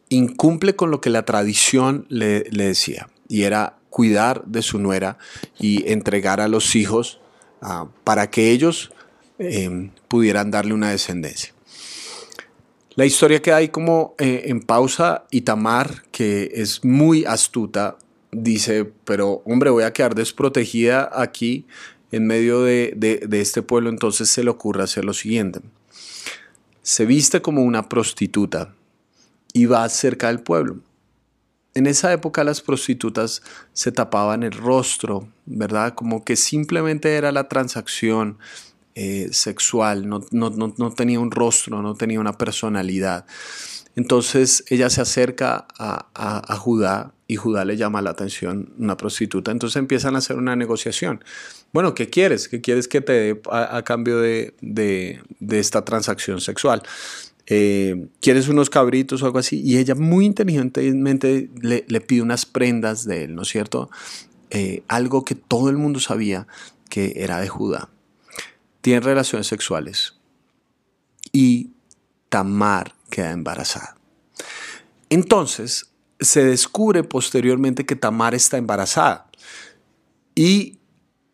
incumple 0.08 0.76
con 0.76 0.90
lo 0.90 1.00
que 1.00 1.10
la 1.10 1.24
tradición 1.24 2.06
le, 2.08 2.42
decía, 2.44 3.08
y 3.28 3.42
era 3.42 3.78
cuidar 3.90 4.44
de 4.44 4.62
su 4.62 4.78
nuera 4.78 5.18
y 5.58 5.90
entregar 5.90 6.40
a 6.40 6.48
los 6.48 6.76
hijos 6.76 7.20
ah, 7.62 7.88
para 8.04 8.30
que 8.30 8.50
ellos 8.50 8.92
em, 9.38 9.90
pudieran 10.08 10.50
darle 10.50 10.74
una 10.74 10.90
descendencia. 10.90 11.53
La 12.96 13.04
historia 13.04 13.42
queda 13.42 13.56
ahí 13.56 13.68
como 13.68 14.14
eh, 14.18 14.44
en 14.46 14.60
pausa 14.60 15.24
y 15.30 15.40
Tamar, 15.42 16.04
que 16.12 16.50
es 16.54 16.84
muy 16.84 17.24
astuta, 17.24 17.96
dice, 18.30 18.84
pero 19.04 19.42
hombre, 19.44 19.70
voy 19.70 19.84
a 19.84 19.92
quedar 19.92 20.14
desprotegida 20.14 21.10
aquí 21.12 21.66
en 22.12 22.26
medio 22.26 22.62
de 22.62 23.26
este 23.32 23.62
pueblo, 23.62 23.90
entonces 23.90 24.28
se 24.28 24.44
le 24.44 24.50
ocurre 24.50 24.84
hacer 24.84 25.04
lo 25.04 25.12
siguiente 25.12 25.60
se 26.84 27.06
viste 27.06 27.40
como 27.40 27.62
una 27.62 27.88
prostituta 27.88 28.74
y 29.54 29.64
va 29.64 29.88
cerca 29.88 30.26
del 30.26 30.40
pueblo. 30.40 30.80
En 31.72 31.86
esa 31.86 32.12
época 32.12 32.44
las 32.44 32.60
prostitutas 32.60 33.42
se 33.72 33.90
tapaban 33.90 34.42
el 34.42 34.52
rostro, 34.52 35.26
¿verdad? 35.46 35.94
Como 35.94 36.24
que 36.24 36.36
simplemente 36.36 37.16
era 37.16 37.32
la 37.32 37.48
transacción 37.48 38.38
eh, 38.96 39.28
sexual, 39.32 40.08
no, 40.08 40.20
no, 40.30 40.90
tenía 40.92 41.18
un 41.18 41.32
rostro, 41.32 41.82
no 41.82 41.94
tenía 41.94 42.20
una 42.20 42.38
personalidad. 42.38 43.26
Entonces 43.96 44.64
ella 44.68 44.90
se 44.90 45.00
acerca 45.00 45.66
a, 45.78 46.56
Judá 46.56 47.12
y 47.26 47.36
Judá 47.36 47.64
le 47.64 47.76
llama 47.76 48.02
la 48.02 48.10
atención 48.10 48.72
una 48.78 48.96
prostituta. 48.96 49.50
Entonces 49.50 49.76
empiezan 49.76 50.14
a 50.14 50.18
hacer 50.18 50.36
una 50.36 50.56
negociación. 50.56 51.24
Bueno, 51.72 51.94
¿qué 51.94 52.08
quieres? 52.08 52.48
¿Qué 52.48 52.60
quieres 52.60 52.88
que 52.88 53.00
te 53.00 53.12
dé 53.12 53.40
a, 53.50 53.82
cambio 53.82 54.20
de, 54.20 55.20
esta 55.50 55.84
transacción 55.84 56.40
sexual? 56.40 56.82
Eh, 57.46 58.06
¿Quieres 58.20 58.48
unos 58.48 58.70
cabritos 58.70 59.22
o 59.22 59.26
algo 59.26 59.38
así? 59.38 59.60
Y 59.60 59.78
ella 59.78 59.94
muy 59.94 60.24
inteligentemente 60.24 61.50
le, 61.60 61.82
pide 62.00 62.22
unas 62.22 62.46
prendas 62.46 63.04
de 63.04 63.24
él, 63.24 63.34
¿no 63.34 63.42
es 63.42 63.48
cierto? 63.48 63.90
Eh, 64.50 64.82
algo 64.88 65.24
que 65.24 65.34
todo 65.34 65.68
el 65.68 65.76
mundo 65.76 66.00
sabía 66.00 66.46
que 66.88 67.14
era 67.16 67.40
de 67.40 67.48
Judá. 67.48 67.90
Tienen 68.84 69.02
relaciones 69.02 69.46
sexuales 69.46 70.12
y 71.32 71.70
Tamar 72.28 72.94
queda 73.08 73.30
embarazada. 73.30 73.96
Entonces, 75.08 75.90
se 76.20 76.44
descubre 76.44 77.02
posteriormente 77.02 77.86
que 77.86 77.96
Tamar 77.96 78.34
está 78.34 78.58
embarazada. 78.58 79.30
Y 80.34 80.80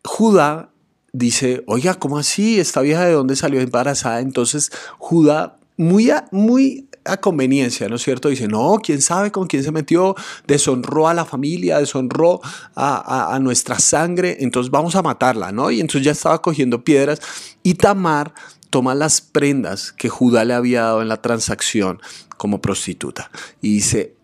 Judá 0.05 0.71
dice, 1.11 1.65
oiga, 1.67 1.95
¿cómo 1.95 2.19
así? 2.19 2.57
¿Esta 2.57 2.79
vieja 2.79 3.03
de 3.03 3.11
dónde 3.11 3.35
salió 3.35 3.59
embarazada? 3.59 4.21
Entonces 4.21 4.71
Judá, 4.97 5.59
muy 5.75 6.09
muy 6.31 6.87
a 7.05 7.17
conveniencia, 7.17 7.87
¿no 7.89 7.95
es 7.95 8.03
cierto? 8.03 8.29
Dice, 8.29 8.47
no, 8.47 8.79
quién 8.83 9.01
sabe 9.01 9.31
con 9.31 9.47
quién 9.47 9.63
se 9.63 9.71
metió, 9.71 10.15
deshonró 10.45 11.07
a 11.07 11.13
la 11.13 11.25
familia, 11.25 11.79
deshonró 11.79 12.41
a, 12.75 13.37
nuestra 13.41 13.79
sangre, 13.79 14.37
entonces 14.39 14.71
vamos 14.71 14.95
a 14.95 15.01
matarla, 15.01 15.51
¿no? 15.51 15.71
Y 15.71 15.79
entonces 15.79 16.05
ya 16.05 16.11
estaba 16.11 16.41
cogiendo 16.41 16.83
piedras 16.83 17.19
y 17.63 17.75
Tamar 17.75 18.33
toma 18.69 18.95
las 18.95 19.21
prendas 19.21 19.91
que 19.91 20.09
Judá 20.09 20.45
le 20.45 20.53
había 20.53 20.83
dado 20.83 21.01
en 21.01 21.07
la 21.07 21.21
transacción 21.21 21.99
como 22.37 22.61
prostituta 22.61 23.31
y 23.61 23.73
dice, 23.73 24.15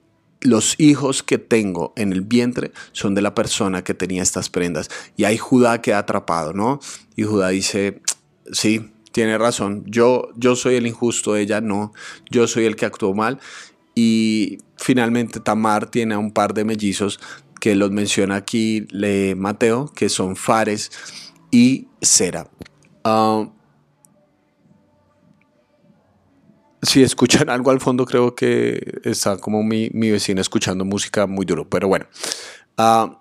los 0.42 0.76
hijos 0.80 1.24
que 1.24 1.38
tengo 1.38 1.94
en 1.96 2.14
el 2.14 2.22
vientre 2.22 2.72
son 2.92 3.16
de 3.16 3.22
la 3.22 3.34
persona 3.34 3.84
que 3.84 3.96
tenía 3.96 4.22
estas 4.22 4.50
prendas. 4.50 4.90
Y 5.16 5.24
ahí 5.24 5.38
Judá 5.38 5.82
queda 5.82 6.00
atrapado, 6.00 6.54
¿no? 6.54 6.80
Y 7.16 7.24
Judá 7.24 7.50
dice, 7.50 8.02
sí, 8.52 8.92
tiene 9.18 9.40
razón, 9.40 9.84
yo, 9.88 10.30
yo 10.36 10.56
soy 10.56 10.76
el 10.76 10.86
injusto, 10.86 11.36
ella 11.36 11.60
no, 11.60 11.92
yo 12.30 12.46
soy 12.46 12.66
el 12.66 12.76
que 12.76 12.86
actuó 12.86 13.16
mal. 13.16 13.40
Y 13.96 14.60
finalmente 14.78 15.40
Tamar 15.40 15.90
tiene 15.90 16.14
a 16.14 16.20
un 16.20 16.30
par 16.30 16.54
de 16.54 16.64
mellizos 16.64 17.20
que 17.60 17.74
los 17.74 17.90
menciona 17.90 18.36
aquí 18.36 18.86
le 18.92 19.34
Mateo, 19.34 19.92
que 19.96 20.10
son 20.10 20.36
Fares 20.36 20.92
y 21.50 21.88
Sera. 22.00 22.48
Ah, 23.04 23.50
si 26.84 27.02
escuchan 27.02 27.50
algo 27.50 27.72
al 27.72 27.80
fondo, 27.82 28.06
creo 28.06 28.36
que 28.36 29.00
está 29.04 29.38
como 29.38 29.64
mi, 29.64 29.90
mi 29.94 30.12
vecina 30.12 30.42
escuchando 30.42 30.86
música 30.86 31.26
muy 31.26 31.48
duro. 31.48 31.68
Pero 31.68 31.88
bueno, 31.88 32.06
ah, 32.78 33.20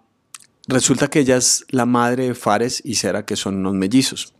resulta 0.68 1.08
que 1.08 1.20
ella 1.20 1.38
es 1.38 1.64
la 1.70 1.86
madre 1.86 2.26
de 2.26 2.34
Fares 2.34 2.82
y 2.84 2.96
Sera, 2.96 3.24
que 3.24 3.34
son 3.34 3.56
unos 3.56 3.72
mellizos. 3.72 4.35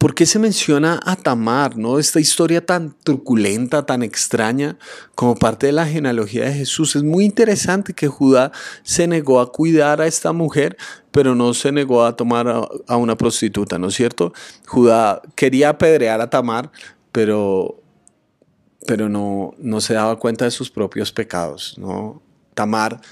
¿Por 0.00 0.14
qué 0.14 0.24
se 0.24 0.38
menciona 0.38 0.98
a 1.04 1.14
Tamar, 1.14 1.76
no? 1.76 1.98
Esta 1.98 2.20
historia 2.20 2.64
tan 2.64 2.96
truculenta, 3.04 3.84
tan 3.84 4.02
extraña, 4.02 4.78
como 5.14 5.34
parte 5.34 5.66
de 5.66 5.72
la 5.72 5.86
genealogía 5.86 6.46
de 6.46 6.54
Jesús. 6.54 6.96
Es 6.96 7.02
muy 7.02 7.26
interesante 7.26 7.92
que 7.92 8.08
Judá 8.08 8.50
se 8.82 9.06
negó 9.06 9.40
a 9.40 9.52
cuidar 9.52 10.00
a 10.00 10.06
esta 10.06 10.32
mujer, 10.32 10.78
pero 11.10 11.34
no 11.34 11.52
se 11.52 11.70
negó 11.70 12.02
a 12.02 12.16
tomar 12.16 12.48
a, 12.48 12.96
una 12.96 13.14
prostituta, 13.14 13.78
¿no 13.78 13.88
es 13.88 13.94
cierto? 13.94 14.32
Judá 14.66 15.20
quería 15.34 15.68
apedrear 15.68 16.22
a 16.22 16.30
Tamar, 16.30 16.72
pero, 17.12 17.82
pero 18.86 19.10
no, 19.10 19.52
no 19.58 19.82
se 19.82 19.92
daba 19.92 20.18
cuenta 20.18 20.46
de 20.46 20.50
sus 20.50 20.70
propios 20.70 21.12
pecados, 21.12 21.76
¿no? 21.76 22.22
Tamar 22.54 23.02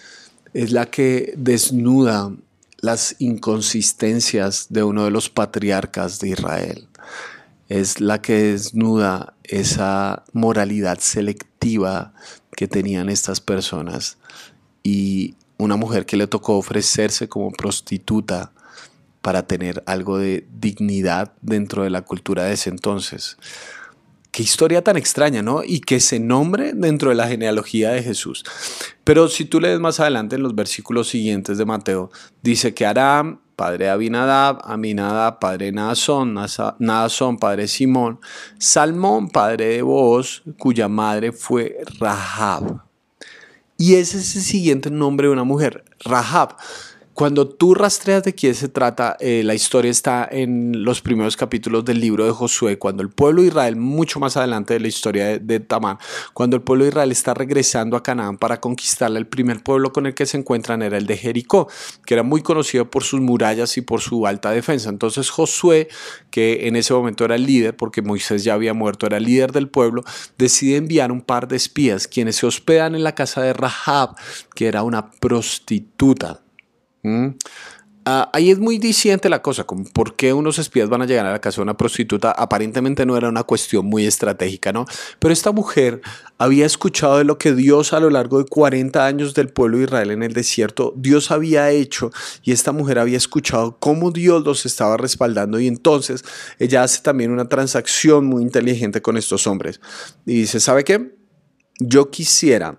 es 0.54 0.72
la 0.72 0.86
que 0.86 1.34
desnuda 1.36 2.32
las 2.80 3.16
inconsistencias 3.18 4.66
de 4.70 4.82
uno 4.82 5.04
de 5.04 5.10
los 5.10 5.30
patriarcas 5.30 6.20
de 6.20 6.30
Israel. 6.30 6.88
Es 7.68 8.00
la 8.00 8.22
que 8.22 8.34
desnuda 8.34 9.34
esa 9.44 10.24
moralidad 10.32 10.98
selectiva 11.00 12.14
que 12.56 12.68
tenían 12.68 13.08
estas 13.08 13.40
personas. 13.40 14.18
Y 14.82 15.34
una 15.58 15.76
mujer 15.76 16.06
que 16.06 16.16
le 16.16 16.26
tocó 16.26 16.56
ofrecerse 16.56 17.28
como 17.28 17.50
prostituta 17.50 18.52
para 19.20 19.46
tener 19.46 19.82
algo 19.86 20.18
de 20.18 20.46
dignidad 20.58 21.32
dentro 21.42 21.82
de 21.82 21.90
la 21.90 22.02
cultura 22.02 22.44
de 22.44 22.54
ese 22.54 22.70
entonces. 22.70 23.36
Qué 24.38 24.44
historia 24.44 24.84
tan 24.84 24.96
extraña, 24.96 25.42
¿no? 25.42 25.64
Y 25.64 25.80
que 25.80 25.98
se 25.98 26.20
nombre 26.20 26.72
dentro 26.72 27.10
de 27.10 27.16
la 27.16 27.26
genealogía 27.26 27.90
de 27.90 28.04
Jesús. 28.04 28.44
Pero 29.02 29.26
si 29.26 29.44
tú 29.44 29.60
lees 29.60 29.80
más 29.80 29.98
adelante 29.98 30.36
en 30.36 30.44
los 30.44 30.54
versículos 30.54 31.08
siguientes 31.08 31.58
de 31.58 31.64
Mateo, 31.64 32.12
dice 32.40 32.72
que 32.72 32.86
Aram, 32.86 33.40
padre 33.56 33.86
de 33.86 33.90
Abinadab, 33.90 34.60
Aminadab, 34.62 35.40
padre 35.40 35.66
de 35.66 35.72
Naasón, 35.72 36.38
Naasón, 36.78 37.38
padre 37.38 37.62
de 37.62 37.68
Simón, 37.68 38.20
Salmón, 38.60 39.28
padre 39.28 39.70
de 39.70 39.82
Boaz, 39.82 40.42
cuya 40.56 40.86
madre 40.86 41.32
fue 41.32 41.76
Rahab. 41.98 42.84
Y 43.76 43.96
ese 43.96 44.18
es 44.18 44.36
el 44.36 44.42
siguiente 44.42 44.88
nombre 44.88 45.26
de 45.26 45.32
una 45.32 45.42
mujer, 45.42 45.84
Rahab. 45.98 46.56
Cuando 47.18 47.48
tú 47.48 47.74
rastreas 47.74 48.22
de 48.22 48.32
quién 48.32 48.54
se 48.54 48.68
trata, 48.68 49.16
eh, 49.18 49.42
la 49.44 49.52
historia 49.52 49.90
está 49.90 50.28
en 50.30 50.84
los 50.84 51.00
primeros 51.00 51.36
capítulos 51.36 51.84
del 51.84 51.98
libro 51.98 52.24
de 52.24 52.30
Josué, 52.30 52.78
cuando 52.78 53.02
el 53.02 53.10
pueblo 53.10 53.42
de 53.42 53.48
Israel, 53.48 53.74
mucho 53.74 54.20
más 54.20 54.36
adelante 54.36 54.74
de 54.74 54.78
la 54.78 54.86
historia 54.86 55.24
de, 55.26 55.38
de 55.40 55.58
Tamar, 55.58 55.98
cuando 56.32 56.54
el 56.54 56.62
pueblo 56.62 56.84
de 56.84 56.90
Israel 56.90 57.10
está 57.10 57.34
regresando 57.34 57.96
a 57.96 58.04
Canaán 58.04 58.38
para 58.38 58.60
conquistarla, 58.60 59.18
el 59.18 59.26
primer 59.26 59.64
pueblo 59.64 59.92
con 59.92 60.06
el 60.06 60.14
que 60.14 60.26
se 60.26 60.36
encuentran 60.36 60.80
era 60.80 60.96
el 60.96 61.06
de 61.06 61.16
Jericó, 61.16 61.66
que 62.06 62.14
era 62.14 62.22
muy 62.22 62.40
conocido 62.40 62.88
por 62.88 63.02
sus 63.02 63.20
murallas 63.20 63.76
y 63.78 63.80
por 63.80 64.00
su 64.00 64.24
alta 64.24 64.52
defensa. 64.52 64.88
Entonces 64.88 65.28
Josué, 65.28 65.88
que 66.30 66.68
en 66.68 66.76
ese 66.76 66.94
momento 66.94 67.24
era 67.24 67.34
el 67.34 67.46
líder, 67.46 67.76
porque 67.76 68.00
Moisés 68.00 68.44
ya 68.44 68.54
había 68.54 68.74
muerto, 68.74 69.06
era 69.06 69.16
el 69.16 69.24
líder 69.24 69.50
del 69.50 69.68
pueblo, 69.68 70.04
decide 70.38 70.76
enviar 70.76 71.10
un 71.10 71.22
par 71.22 71.48
de 71.48 71.56
espías, 71.56 72.06
quienes 72.06 72.36
se 72.36 72.46
hospedan 72.46 72.94
en 72.94 73.02
la 73.02 73.16
casa 73.16 73.42
de 73.42 73.54
Rahab, 73.54 74.14
que 74.54 74.68
era 74.68 74.84
una 74.84 75.10
prostituta. 75.10 76.42
Mm. 77.02 77.28
Ah, 78.10 78.30
ahí 78.32 78.50
es 78.50 78.58
muy 78.58 78.78
diciente 78.78 79.28
la 79.28 79.42
cosa, 79.42 79.66
por 79.66 80.16
qué 80.16 80.32
unos 80.32 80.58
espías 80.58 80.88
van 80.88 81.02
a 81.02 81.04
llegar 81.04 81.26
a 81.26 81.32
la 81.32 81.42
casa 81.42 81.56
de 81.56 81.64
una 81.64 81.76
prostituta, 81.76 82.30
aparentemente 82.30 83.04
no 83.04 83.18
era 83.18 83.28
una 83.28 83.42
cuestión 83.42 83.84
muy 83.84 84.06
estratégica, 84.06 84.72
¿no? 84.72 84.86
Pero 85.18 85.30
esta 85.30 85.52
mujer 85.52 86.00
había 86.38 86.64
escuchado 86.64 87.18
de 87.18 87.24
lo 87.24 87.36
que 87.36 87.52
Dios 87.52 87.92
a 87.92 88.00
lo 88.00 88.08
largo 88.08 88.38
de 88.38 88.46
40 88.46 89.04
años 89.04 89.34
del 89.34 89.50
pueblo 89.50 89.76
de 89.76 89.84
Israel 89.84 90.10
en 90.12 90.22
el 90.22 90.32
desierto, 90.32 90.94
Dios 90.96 91.30
había 91.30 91.70
hecho 91.70 92.10
y 92.42 92.52
esta 92.52 92.72
mujer 92.72 92.98
había 92.98 93.18
escuchado 93.18 93.76
cómo 93.78 94.10
Dios 94.10 94.42
los 94.42 94.64
estaba 94.64 94.96
respaldando 94.96 95.60
y 95.60 95.66
entonces 95.66 96.24
ella 96.58 96.84
hace 96.84 97.02
también 97.02 97.30
una 97.30 97.50
transacción 97.50 98.24
muy 98.24 98.42
inteligente 98.42 99.02
con 99.02 99.18
estos 99.18 99.46
hombres 99.46 99.82
y 100.24 100.32
dice, 100.32 100.60
¿sabe 100.60 100.82
qué? 100.82 101.14
Yo 101.78 102.10
quisiera 102.10 102.78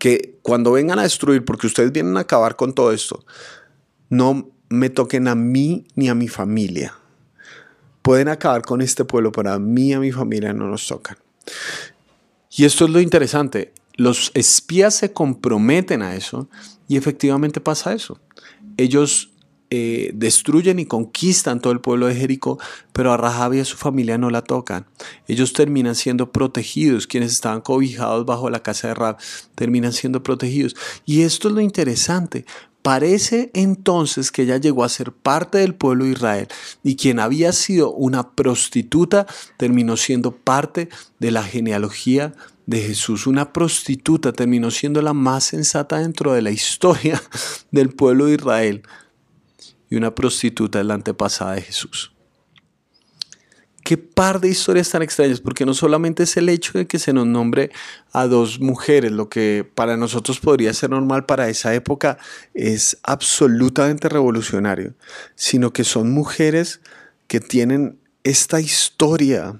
que 0.00 0.38
cuando 0.40 0.72
vengan 0.72 0.98
a 0.98 1.02
destruir, 1.02 1.44
porque 1.44 1.66
ustedes 1.66 1.92
vienen 1.92 2.16
a 2.16 2.20
acabar 2.20 2.56
con 2.56 2.72
todo 2.72 2.90
esto, 2.90 3.24
no 4.08 4.50
me 4.70 4.88
toquen 4.88 5.28
a 5.28 5.34
mí 5.34 5.86
ni 5.94 6.08
a 6.08 6.14
mi 6.14 6.26
familia. 6.26 6.94
Pueden 8.00 8.28
acabar 8.28 8.62
con 8.62 8.80
este 8.80 9.04
pueblo, 9.04 9.30
pero 9.30 9.52
a 9.52 9.58
mí 9.58 9.88
y 9.88 9.92
a 9.92 10.00
mi 10.00 10.10
familia 10.10 10.54
no 10.54 10.68
nos 10.68 10.86
tocan. 10.86 11.18
Y 12.50 12.64
esto 12.64 12.86
es 12.86 12.90
lo 12.90 13.00
interesante. 13.00 13.74
Los 13.94 14.32
espías 14.32 14.94
se 14.94 15.12
comprometen 15.12 16.00
a 16.00 16.16
eso 16.16 16.48
y 16.88 16.96
efectivamente 16.96 17.60
pasa 17.60 17.92
eso. 17.92 18.18
Ellos 18.78 19.29
eh, 19.70 20.10
destruyen 20.14 20.80
y 20.80 20.86
conquistan 20.86 21.60
todo 21.60 21.72
el 21.72 21.80
pueblo 21.80 22.08
de 22.08 22.16
Jericó, 22.16 22.58
pero 22.92 23.12
a 23.12 23.16
Rahab 23.16 23.54
y 23.54 23.60
a 23.60 23.64
su 23.64 23.76
familia 23.76 24.18
no 24.18 24.28
la 24.28 24.42
tocan. 24.42 24.86
Ellos 25.28 25.52
terminan 25.52 25.94
siendo 25.94 26.32
protegidos, 26.32 27.06
quienes 27.06 27.32
estaban 27.32 27.60
cobijados 27.60 28.26
bajo 28.26 28.50
la 28.50 28.64
casa 28.64 28.88
de 28.88 28.94
Rahab, 28.94 29.18
terminan 29.54 29.92
siendo 29.92 30.24
protegidos. 30.24 30.74
Y 31.06 31.22
esto 31.22 31.48
es 31.48 31.54
lo 31.54 31.60
interesante. 31.60 32.44
Parece 32.82 33.50
entonces 33.52 34.32
que 34.32 34.42
ella 34.42 34.56
llegó 34.56 34.84
a 34.84 34.88
ser 34.88 35.12
parte 35.12 35.58
del 35.58 35.74
pueblo 35.74 36.04
de 36.06 36.12
Israel 36.12 36.48
y 36.82 36.96
quien 36.96 37.20
había 37.20 37.52
sido 37.52 37.92
una 37.92 38.30
prostituta 38.30 39.26
terminó 39.58 39.96
siendo 39.98 40.34
parte 40.34 40.88
de 41.18 41.30
la 41.30 41.42
genealogía 41.42 42.32
de 42.64 42.80
Jesús. 42.80 43.26
Una 43.26 43.52
prostituta 43.52 44.32
terminó 44.32 44.70
siendo 44.70 45.02
la 45.02 45.12
más 45.12 45.44
sensata 45.44 45.98
dentro 45.98 46.32
de 46.32 46.40
la 46.42 46.50
historia 46.50 47.22
del 47.70 47.90
pueblo 47.90 48.26
de 48.26 48.34
Israel 48.34 48.82
y 49.90 49.96
una 49.96 50.14
prostituta 50.14 50.80
es 50.80 50.86
la 50.86 50.94
antepasada 50.94 51.54
de 51.54 51.62
Jesús. 51.62 52.12
Qué 53.82 53.98
par 53.98 54.40
de 54.40 54.48
historias 54.48 54.90
tan 54.90 55.02
extrañas, 55.02 55.40
porque 55.40 55.66
no 55.66 55.74
solamente 55.74 56.22
es 56.22 56.36
el 56.36 56.48
hecho 56.48 56.78
de 56.78 56.86
que 56.86 57.00
se 57.00 57.12
nos 57.12 57.26
nombre 57.26 57.72
a 58.12 58.26
dos 58.26 58.60
mujeres, 58.60 59.10
lo 59.10 59.28
que 59.28 59.68
para 59.74 59.96
nosotros 59.96 60.38
podría 60.38 60.72
ser 60.74 60.90
normal 60.90 61.26
para 61.26 61.48
esa 61.48 61.74
época 61.74 62.18
es 62.54 62.98
absolutamente 63.02 64.08
revolucionario, 64.08 64.94
sino 65.34 65.72
que 65.72 65.82
son 65.82 66.12
mujeres 66.12 66.80
que 67.26 67.40
tienen 67.40 67.98
esta 68.22 68.60
historia 68.60 69.58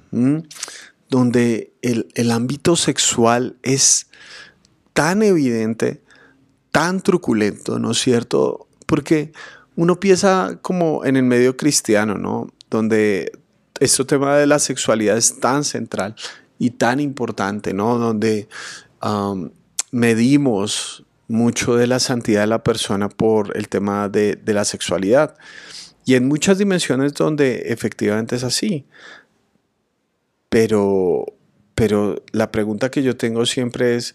donde 1.09 1.73
el, 1.83 2.09
el 2.15 2.31
ámbito 2.31 2.77
sexual 2.77 3.57
es 3.63 4.11
tan 4.93 5.23
evidente, 5.23 6.03
tan 6.71 7.01
truculento, 7.01 7.79
¿no 7.79 7.93
es 7.93 7.99
cierto? 7.99 8.69
Porque 8.87 9.33
uno 9.77 10.01
piensa 10.01 10.59
como 10.63 11.05
en 11.05 11.17
el 11.17 11.23
medio 11.23 11.57
cristiano, 11.57 12.17
¿no? 12.17 12.49
Donde 12.71 13.33
este 13.79 14.05
tema 14.05 14.37
de 14.37 14.47
la 14.47 14.59
sexualidad 14.59 15.17
es 15.17 15.41
tan 15.41 15.65
central 15.65 16.15
y 16.59 16.71
tan 16.71 17.01
importante, 17.01 17.73
¿no? 17.73 17.99
Donde 17.99 18.49
medimos 19.91 21.05
mucho 21.29 21.77
de 21.77 21.87
la 21.87 22.01
santidad 22.01 22.43
de 22.43 22.47
la 22.49 22.63
persona 22.63 23.09
por 23.09 23.57
el 23.57 23.69
tema 23.69 24.09
de, 24.09 24.37
de, 24.37 24.53
la 24.53 24.65
sexualidad. 24.65 25.37
Y 26.05 26.15
en 26.17 26.29
muchas 26.29 26.59
dimensiones 26.59 27.15
donde 27.15 27.63
efectivamente 27.67 28.37
es 28.37 28.45
así. 28.45 28.85
Pero, 30.49 31.25
pero 31.75 32.23
la 32.33 32.51
pregunta 32.51 32.91
que 32.91 33.03
yo 33.03 33.17
tengo 33.17 33.47
siempre 33.47 33.95
es, 33.95 34.15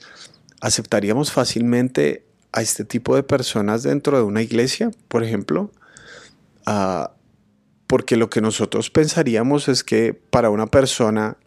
¿aceptaríamos 0.59 1.31
fácilmente 1.31 2.24
a 2.55 2.61
este 2.61 2.85
tipo 2.85 3.15
de 3.15 3.23
personas 3.23 3.83
dentro 3.83 4.17
de 4.17 4.23
una 4.23 4.41
iglesia, 4.41 4.89
por 5.09 5.23
ejemplo? 5.23 5.71
Uh, 6.65 7.09
porque 7.85 8.15
lo 8.15 8.29
que 8.29 8.41
nosotros 8.41 8.89
pensaríamos 8.89 9.67
es 9.67 9.83
que 9.83 10.13
para 10.13 10.49
una 10.49 10.67
persona 10.67 11.37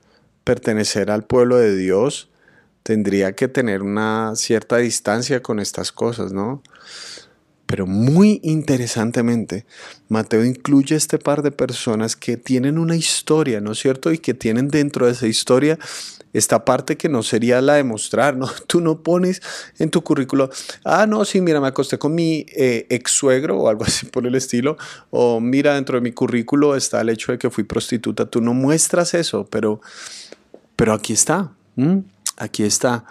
pertenecer 0.45 1.11
al 1.11 1.25
pueblo 1.25 1.57
de 1.57 1.75
Dios 1.75 2.31
tendría 2.83 3.33
que 3.33 3.49
tener 3.49 3.83
una 3.83 4.33
cierta 4.37 4.77
distancia 4.77 5.43
con 5.43 5.61
estas 5.61 5.93
cosas, 5.93 6.33
¿no? 6.33 6.62
Pero 7.69 7.87
muy 7.87 8.41
interesantemente, 8.43 9.67
Mateo 10.09 10.43
incluye 10.43 10.97
este 10.97 11.19
par 11.19 11.43
de 11.43 11.51
personas 11.51 12.17
que 12.17 12.39
tienen 12.39 12.79
una 12.79 12.97
historia, 12.97 13.61
¿no 13.61 13.73
es 13.73 13.79
cierto? 13.79 14.11
Y 14.11 14.17
que 14.17 14.33
tienen 14.33 14.69
dentro 14.69 15.05
de 15.05 15.13
esa 15.13 15.27
historia 15.27 15.79
esta 16.33 16.65
parte 16.65 16.97
que 16.97 17.11
no 17.11 17.23
sería 17.23 17.61
la 17.61 17.75
de 17.75 17.85
mostrar, 17.85 18.39
¿no? 18.39 18.49
Tú 18.67 18.81
no 18.81 19.03
pones 19.03 19.43
en 19.79 19.91
tu 19.91 20.03
currículo, 20.03 20.49
ah, 20.83 21.07
no, 21.07 21.27
sí, 21.27 21.43
mira, 21.43 21.61
me 21.61 21.69
acosté 21.69 21.99
con 21.99 22.15
mi 22.15 22.47
eh, 22.57 22.87
ex 22.89 23.11
suegro 23.11 23.59
o 23.59 23.69
algo 23.69 23.85
así 23.87 24.07
por 24.07 24.27
el 24.27 24.35
estilo, 24.35 24.79
o 25.11 25.39
mira, 25.39 25.75
dentro 25.75 25.99
de 25.99 26.01
mi 26.01 26.13
currículo 26.13 26.75
está 26.75 27.03
el 27.03 27.11
hecho 27.11 27.33
de 27.33 27.39
que 27.39 27.51
fui 27.51 27.65
prostituta, 27.65 28.25
tú 28.25 28.41
no 28.41 28.55
muestras 28.55 29.13
eso, 29.13 29.47
pero, 29.51 29.83
pero 30.75 30.95
aquí 30.95 31.13
está, 31.13 31.53
aquí 32.39 32.63
está. 32.63 33.05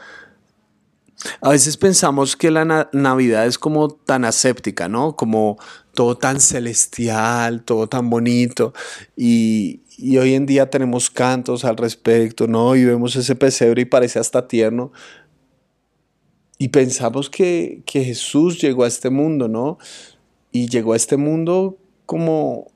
A 1.41 1.50
veces 1.50 1.77
pensamos 1.77 2.36
que 2.36 2.51
la 2.51 2.89
Navidad 2.91 3.46
es 3.46 3.57
como 3.57 3.89
tan 3.89 4.25
aséptica, 4.25 4.88
¿no? 4.88 5.15
Como 5.15 5.57
todo 5.93 6.17
tan 6.17 6.39
celestial, 6.39 7.63
todo 7.63 7.88
tan 7.88 8.10
bonito. 8.10 8.74
Y, 9.15 9.81
hoy 10.19 10.36
en 10.36 10.46
día 10.46 10.69
tenemos 10.69 11.10
cantos 11.10 11.65
al 11.65 11.77
respecto, 11.77 12.48
¿no? 12.48 12.75
Y 12.75 12.86
vemos 12.86 13.15
ese 13.15 13.36
pesebre 13.36 13.84
y 13.84 13.86
parece 13.86 14.19
hasta 14.19 14.48
tierno. 14.48 14.91
Y 16.60 16.69
pensamos 16.69 17.29
que, 17.29 17.84
que 17.86 18.03
Jesús 18.03 18.60
llegó 18.62 18.84
a 18.84 18.88
este 18.88 19.10
mundo, 19.10 19.48
¿no? 19.48 19.77
Y 20.51 20.67
llegó 20.67 20.93
a 20.93 20.98
este 20.98 21.17
mundo 21.17 21.77
como, 22.05 22.72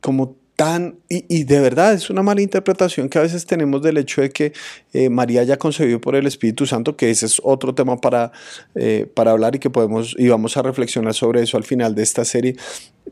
como 0.00 0.37
tan, 0.58 0.98
y, 1.08 1.44
de 1.44 1.60
verdad 1.60 1.92
es 1.92 2.10
una 2.10 2.24
mala 2.24 2.42
interpretación 2.42 3.08
que 3.08 3.16
a 3.20 3.22
veces 3.22 3.46
tenemos 3.46 3.80
del 3.80 3.96
hecho 3.96 4.22
de 4.22 4.30
que 4.30 4.52
eh, 4.92 5.08
María 5.08 5.42
haya 5.42 5.56
concebido 5.56 6.00
por 6.00 6.16
el 6.16 6.26
Espíritu 6.26 6.66
Santo, 6.66 6.96
que 6.96 7.10
ese 7.10 7.26
es 7.26 7.40
otro 7.44 7.76
tema 7.76 8.00
para, 8.00 8.32
eh, 8.74 9.06
para 9.14 9.30
hablar 9.30 9.54
y 9.54 9.60
que 9.60 9.70
podemos, 9.70 10.16
y 10.18 10.26
vamos 10.26 10.56
a 10.56 10.62
reflexionar 10.62 11.14
sobre 11.14 11.42
eso 11.42 11.56
al 11.56 11.62
final 11.62 11.94
de 11.94 12.02
esta 12.02 12.24
serie, 12.24 12.56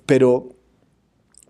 pero 0.07 0.57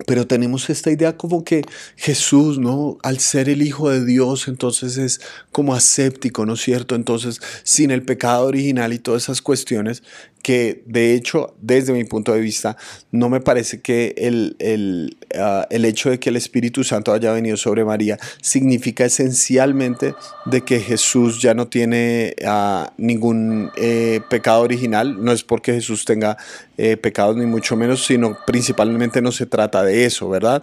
pero 0.07 0.27
tenemos 0.27 0.69
esta 0.69 0.91
idea 0.91 1.17
como 1.17 1.43
que 1.43 1.63
Jesús, 1.97 2.59
¿no? 2.59 2.99
Al 3.03 3.19
ser 3.19 3.49
el 3.49 3.63
Hijo 3.63 3.89
de 3.89 4.05
Dios, 4.05 4.47
entonces 4.47 4.99
es 4.99 5.23
como 5.53 5.75
aséptico, 5.75 6.45
¿no 6.45 6.53
es 6.53 6.61
cierto? 6.61 6.95
Entonces, 6.95 7.41
sin 7.63 7.91
el 7.91 8.03
pecado 8.03 8.45
original 8.45 8.93
y 8.93 8.99
todas 8.99 9.23
esas 9.23 9.41
cuestiones, 9.41 10.03
que 10.47 10.85
de 10.87 11.13
hecho, 11.13 11.57
desde 11.61 11.93
mi 11.93 12.05
punto 12.05 12.33
de 12.33 12.39
vista, 12.39 12.77
no 13.11 13.29
me 13.29 13.41
parece 13.41 13.81
que 13.81 14.15
el, 14.17 14.55
el, 14.61 15.17
ah, 15.37 15.67
el 15.71 15.85
hecho 15.85 16.09
de 16.09 16.21
que 16.21 16.29
el 16.29 16.37
Espíritu 16.37 16.85
Santo 16.85 17.13
haya 17.13 17.33
venido 17.33 17.57
sobre 17.57 17.85
María 17.85 18.17
significa 18.41 19.05
esencialmente 19.05 20.15
de 20.45 20.61
que 20.61 20.79
Jesús 20.79 21.43
ya 21.43 21.53
no 21.53 21.67
tiene 21.67 22.37
uh, 22.45 22.85
ningún 22.97 23.73
eh, 23.77 24.21
pecado 24.31 24.61
original. 24.61 25.17
No 25.21 25.33
es 25.33 25.43
porque 25.43 25.73
Jesús 25.73 26.05
tenga 26.05 26.37
eh, 26.79 26.97
pecados 26.97 27.37
ni 27.37 27.47
mucho 27.47 27.75
menos, 27.75 28.07
sino 28.07 28.39
principalmente 28.47 29.21
no 29.21 29.33
se 29.33 29.47
trata 29.47 29.83
de 29.83 30.05
eso, 30.05 30.29
¿verdad? 30.29 30.63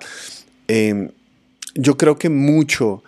Eh, 0.69 1.09
yo 1.75 1.97
creo 1.97 2.17
que 2.17 2.29
mucho 2.29 3.03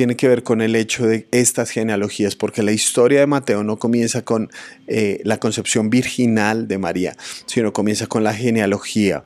tiene 0.00 0.16
que 0.16 0.28
ver 0.28 0.42
con 0.42 0.62
el 0.62 0.76
hecho 0.76 1.06
de 1.06 1.28
estas 1.30 1.68
genealogías, 1.68 2.34
porque 2.34 2.62
la 2.62 2.72
historia 2.72 3.20
de 3.20 3.26
Mateo 3.26 3.64
no 3.64 3.78
comienza 3.78 4.22
con 4.22 4.50
eh, 4.86 5.20
la 5.24 5.36
concepción 5.36 5.90
virginal 5.90 6.68
de 6.68 6.78
María, 6.78 7.18
sino 7.44 7.74
comienza 7.74 8.06
con 8.06 8.24
la 8.24 8.32
genealogía. 8.32 9.24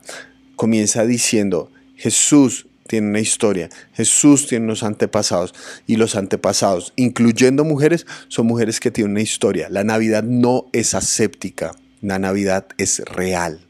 Comienza 0.57 1.05
diciendo, 1.05 1.71
Jesús 1.95 2.67
tiene 2.87 3.07
una 3.07 3.21
historia, 3.21 3.69
Jesús 3.93 4.47
tiene 4.47 4.65
unos 4.65 4.83
antepasados 4.83 5.53
y 5.87 5.95
los 5.95 6.17
antepasados, 6.17 6.91
incluyendo 6.97 7.63
mujeres, 7.63 8.05
son 8.27 8.45
mujeres 8.45 8.81
que 8.81 8.91
tienen 8.91 9.11
una 9.11 9.21
historia. 9.21 9.69
La 9.69 9.85
Navidad 9.85 10.23
no 10.23 10.65
es 10.73 10.93
aséptica, 10.93 11.71
la 12.01 12.19
Navidad 12.19 12.67
es 12.77 12.99
real. 12.99 13.61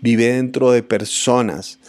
Vive 0.00 0.32
dentro 0.32 0.72
de 0.72 0.82
personas 0.82 1.80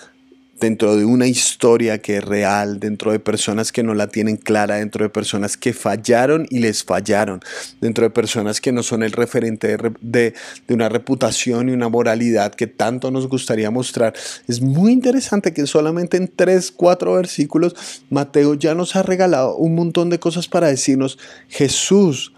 dentro 0.62 0.96
de 0.96 1.06
una 1.06 1.26
historia 1.26 1.98
que 1.98 2.18
es 2.18 2.24
real, 2.24 2.80
dentro 2.80 3.12
de 3.12 3.20
personas 3.20 3.72
que 3.72 3.82
no 3.82 3.96
la 3.96 4.08
tienen 4.08 4.38
clara, 4.38 4.76
dentro 4.76 5.04
de 5.04 5.10
personas 5.10 5.58
que 5.58 5.74
fallaron 5.74 6.46
y 6.52 6.60
les 6.60 6.84
fallaron, 6.84 7.42
dentro 7.82 8.04
de 8.04 8.12
personas 8.12 8.62
que 8.62 8.72
no 8.72 8.84
son 8.84 9.02
el 9.02 9.12
referente 9.12 9.76
de, 10.00 10.34
una 10.70 10.88
reputación 10.88 11.68
y 11.68 11.72
una 11.72 11.90
moralidad 11.90 12.54
que 12.54 12.68
tanto 12.68 13.10
nos 13.10 13.28
gustaría 13.28 13.72
mostrar. 13.72 14.14
Es 14.48 14.62
muy 14.62 14.94
interesante 14.94 15.52
que 15.52 15.66
solamente 15.66 16.18
en 16.18 16.28
tres, 16.28 16.72
cuatro 16.72 17.14
versículos 17.14 17.76
Mateo 18.12 18.54
ya 18.54 18.76
nos 18.76 18.96
ha 18.96 19.02
regalado 19.02 19.56
un 19.56 19.74
montón 19.74 20.12
de 20.12 20.20
cosas 20.20 20.48
para 20.48 20.68
decirnos, 20.68 21.18
Jesús 21.50 22.34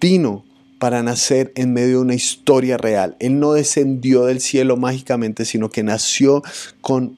vino 0.00 0.44
para 0.80 1.02
nacer 1.04 1.52
en 1.54 1.72
medio 1.72 1.98
de 1.98 2.02
una 2.02 2.14
historia 2.14 2.76
real. 2.76 3.16
Él 3.20 3.38
no 3.38 3.52
descendió 3.52 4.24
del 4.24 4.40
cielo 4.40 4.76
mágicamente, 4.76 5.44
sino 5.44 5.70
que 5.70 5.84
nació 5.84 6.42
con 6.80 7.16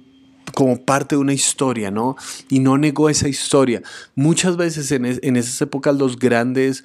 como 0.59 0.85
parte 0.85 1.15
de 1.15 1.21
una 1.21 1.35
historia, 1.35 1.93
¿no? 1.93 2.17
Y 2.49 2.59
no 2.59 2.79
negó 2.79 3.09
esa 3.09 3.29
historia. 3.29 3.81
Muchas 4.17 4.57
veces 4.57 4.91
en, 4.91 5.05
esas 5.37 5.61
épocas 5.63 5.95
los 5.95 6.19
grandes 6.19 6.83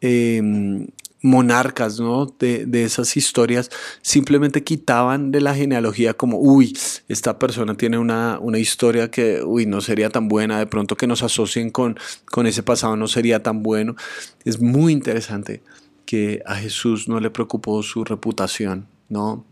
em, 0.00 0.86
monarcas, 1.22 1.98
¿no? 1.98 2.26
De, 2.26 2.84
esas 2.84 3.16
historias 3.16 3.68
simplemente 4.00 4.62
quitaban 4.62 5.32
de 5.32 5.40
la 5.40 5.56
genealogía 5.56 6.14
como, 6.14 6.38
uy, 6.38 6.78
esta 7.08 7.36
persona 7.36 7.76
tiene 7.76 7.98
una, 7.98 8.38
historia 8.60 9.10
que, 9.10 9.42
uy, 9.42 9.66
no 9.66 9.80
sería 9.80 10.08
tan 10.08 10.28
buena, 10.28 10.60
de 10.60 10.68
pronto 10.68 10.96
que 10.96 11.08
nos 11.08 11.24
asocien 11.24 11.70
con, 11.70 11.98
con 12.26 12.46
ese 12.46 12.62
pasado 12.62 12.96
no 12.96 13.08
sería 13.08 13.42
tan 13.42 13.64
bueno. 13.64 13.96
Es 14.44 14.60
muy 14.60 14.92
interesante 14.92 15.64
que 16.04 16.44
a 16.46 16.54
Jesús 16.54 17.08
no 17.08 17.18
le 17.18 17.30
preocupó 17.30 17.82
su 17.82 18.04
reputación, 18.04 18.86
¿no? 19.08 19.44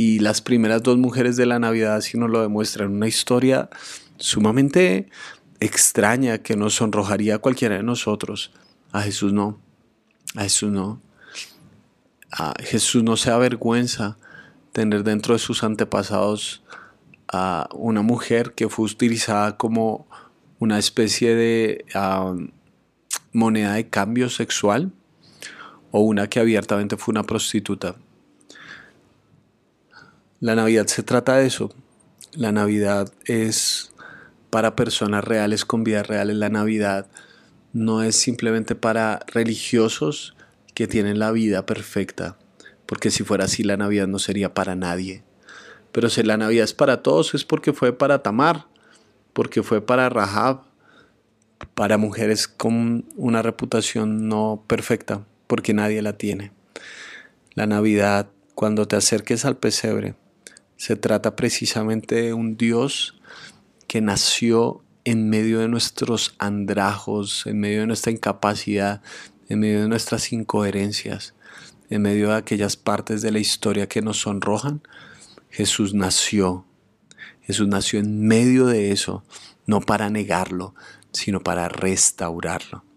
Y 0.00 0.18
las 0.18 0.40
primeras 0.40 0.82
dos 0.82 0.96
mujeres 0.96 1.36
de 1.36 1.44
la 1.44 1.58
Navidad 1.58 1.96
así 1.96 2.16
nos 2.16 2.30
lo 2.30 2.40
demuestran. 2.40 2.90
Una 2.90 3.06
historia 3.06 3.68
sumamente 4.16 5.10
extraña 5.60 6.38
que 6.38 6.56
nos 6.56 6.76
sonrojaría 6.76 7.34
a 7.34 7.38
cualquiera 7.38 7.76
de 7.76 7.82
nosotros. 7.82 8.50
A 8.92 9.02
Jesús 9.02 9.34
no. 9.34 9.60
A 10.36 10.44
Jesús 10.44 10.72
no. 10.72 11.02
A 12.32 12.54
Jesús 12.62 13.04
no 13.04 13.18
se 13.18 13.30
avergüenza 13.30 14.16
tener 14.72 15.04
dentro 15.04 15.34
de 15.34 15.38
sus 15.38 15.62
antepasados 15.64 16.62
a 17.30 17.68
una 17.74 18.00
mujer 18.00 18.54
que 18.54 18.70
fue 18.70 18.86
utilizada 18.86 19.58
como 19.58 20.08
una 20.60 20.78
especie 20.78 21.34
de 21.34 21.84
moneda 23.34 23.74
de 23.74 23.90
cambio 23.90 24.30
sexual 24.30 24.92
o 25.90 26.00
una 26.00 26.26
que 26.30 26.40
abiertamente 26.40 26.96
fue 26.96 27.12
una 27.12 27.24
prostituta. 27.24 27.96
La 30.42 30.54
Navidad 30.54 30.86
se 30.86 31.02
trata 31.02 31.36
de 31.36 31.46
eso. 31.46 31.70
La 32.32 32.50
Navidad 32.50 33.12
es 33.26 33.92
para 34.48 34.74
personas 34.74 35.22
reales 35.22 35.66
con 35.66 35.84
vida 35.84 36.02
reales. 36.02 36.34
La 36.34 36.48
Navidad 36.48 37.08
no 37.74 38.02
es 38.02 38.16
simplemente 38.16 38.74
para 38.74 39.20
religiosos 39.26 40.34
que 40.72 40.88
tienen 40.88 41.18
la 41.18 41.30
vida 41.30 41.66
perfecta, 41.66 42.38
porque 42.86 43.10
si 43.10 43.22
fuera 43.22 43.44
así 43.44 43.64
la 43.64 43.76
Navidad 43.76 44.06
no 44.06 44.18
sería 44.18 44.54
para 44.54 44.74
nadie. 44.76 45.24
Pero 45.92 46.08
si 46.08 46.22
la 46.22 46.38
Navidad 46.38 46.64
es 46.64 46.72
para 46.72 47.02
todos 47.02 47.34
es 47.34 47.44
porque 47.44 47.74
fue 47.74 47.92
para 47.92 48.22
Tamar, 48.22 48.66
porque 49.34 49.62
fue 49.62 49.82
para 49.82 50.08
Rahab, 50.08 50.62
para 51.74 51.98
mujeres 51.98 52.48
con 52.48 53.04
una 53.14 53.42
reputación 53.42 54.26
no 54.26 54.64
perfecta, 54.66 55.22
porque 55.46 55.74
nadie 55.74 56.00
la 56.00 56.14
tiene. 56.14 56.52
La 57.52 57.66
Navidad, 57.66 58.30
cuando 58.54 58.88
te 58.88 58.96
acerques 58.96 59.44
al 59.44 59.58
pesebre, 59.58 60.14
se 60.80 60.96
trata 60.96 61.36
precisamente 61.36 62.14
de 62.22 62.32
un 62.32 62.56
Dios 62.56 63.20
que 63.86 64.00
nació 64.00 64.82
en 65.04 65.28
medio 65.28 65.58
de 65.58 65.68
nuestros 65.68 66.34
andrajos, 66.38 67.46
en 67.46 67.60
medio 67.60 67.80
de 67.80 67.86
nuestra 67.86 68.12
incapacidad, 68.12 69.02
en 69.50 69.60
medio 69.60 69.82
de 69.82 69.88
nuestras 69.88 70.32
incoherencias, 70.32 71.34
en 71.90 72.00
medio 72.00 72.30
de 72.30 72.36
aquellas 72.36 72.76
partes 72.76 73.20
de 73.20 73.30
la 73.30 73.40
historia 73.40 73.90
que 73.90 74.00
nos 74.00 74.22
sonrojan, 74.22 74.80
Jesús 75.50 75.92
nació. 75.92 76.64
Jesús 77.42 77.68
nació 77.68 78.00
en 78.00 78.26
medio 78.26 78.66
de 78.66 78.90
eso, 78.90 79.22
no 79.66 79.82
para 79.82 80.08
negarlo, 80.08 80.74
sino 81.12 81.40
para 81.40 81.68
restaurarlo. 81.68 82.89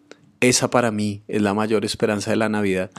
Esa 0.43 0.69
para 0.69 0.91
mí 0.91 1.23
es 1.29 1.41
la 1.41 1.53
mayor 1.53 1.85
esperanza 1.85 2.31
de 2.31 2.35
la 2.35 2.49
Navidad 2.49 2.91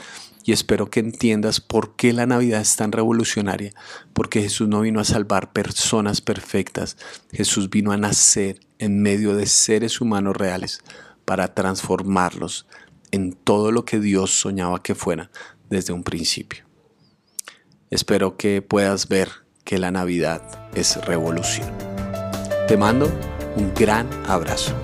y 0.47 0.53
espero 0.53 0.89
que 0.89 1.01
entiendas 1.01 1.61
por 1.61 1.95
qué 1.95 2.15
la 2.15 2.25
Navidad 2.25 2.63
es 2.63 2.75
tan 2.77 2.91
revolucionaria, 2.91 3.75
porque 4.15 4.41
Jesús 4.41 4.67
no 4.67 4.81
vino 4.81 4.99
a 4.99 5.05
salvar 5.05 5.53
personas 5.53 6.23
perfectas, 6.23 6.97
Jesús 7.33 7.69
vino 7.69 7.93
a 7.93 7.99
nacer 7.99 8.61
en 8.79 9.03
medio 9.03 9.37
de 9.37 9.45
seres 9.45 10.01
humanos 10.01 10.35
reales 10.35 10.81
para 11.27 11.53
transformarlos 11.53 12.67
en 13.11 13.35
todo 13.35 13.73
lo 13.73 13.85
que 13.85 14.01
Dios 14.01 14.31
soñaba 14.31 14.83
que 14.83 14.95
fuera 14.95 15.31
desde 15.69 15.93
un 15.93 16.03
principio. 16.03 16.65
Espero 17.91 18.39
que 18.39 18.63
puedas 18.63 19.07
ver 19.09 19.29
que 19.65 19.77
la 19.77 19.91
Navidad 19.91 20.41
es 20.75 20.97
revolución. 21.05 21.71
Te 22.69 22.79
mando 22.79 23.13
un 23.57 23.75
gran 23.75 24.09
abrazo. 24.27 24.75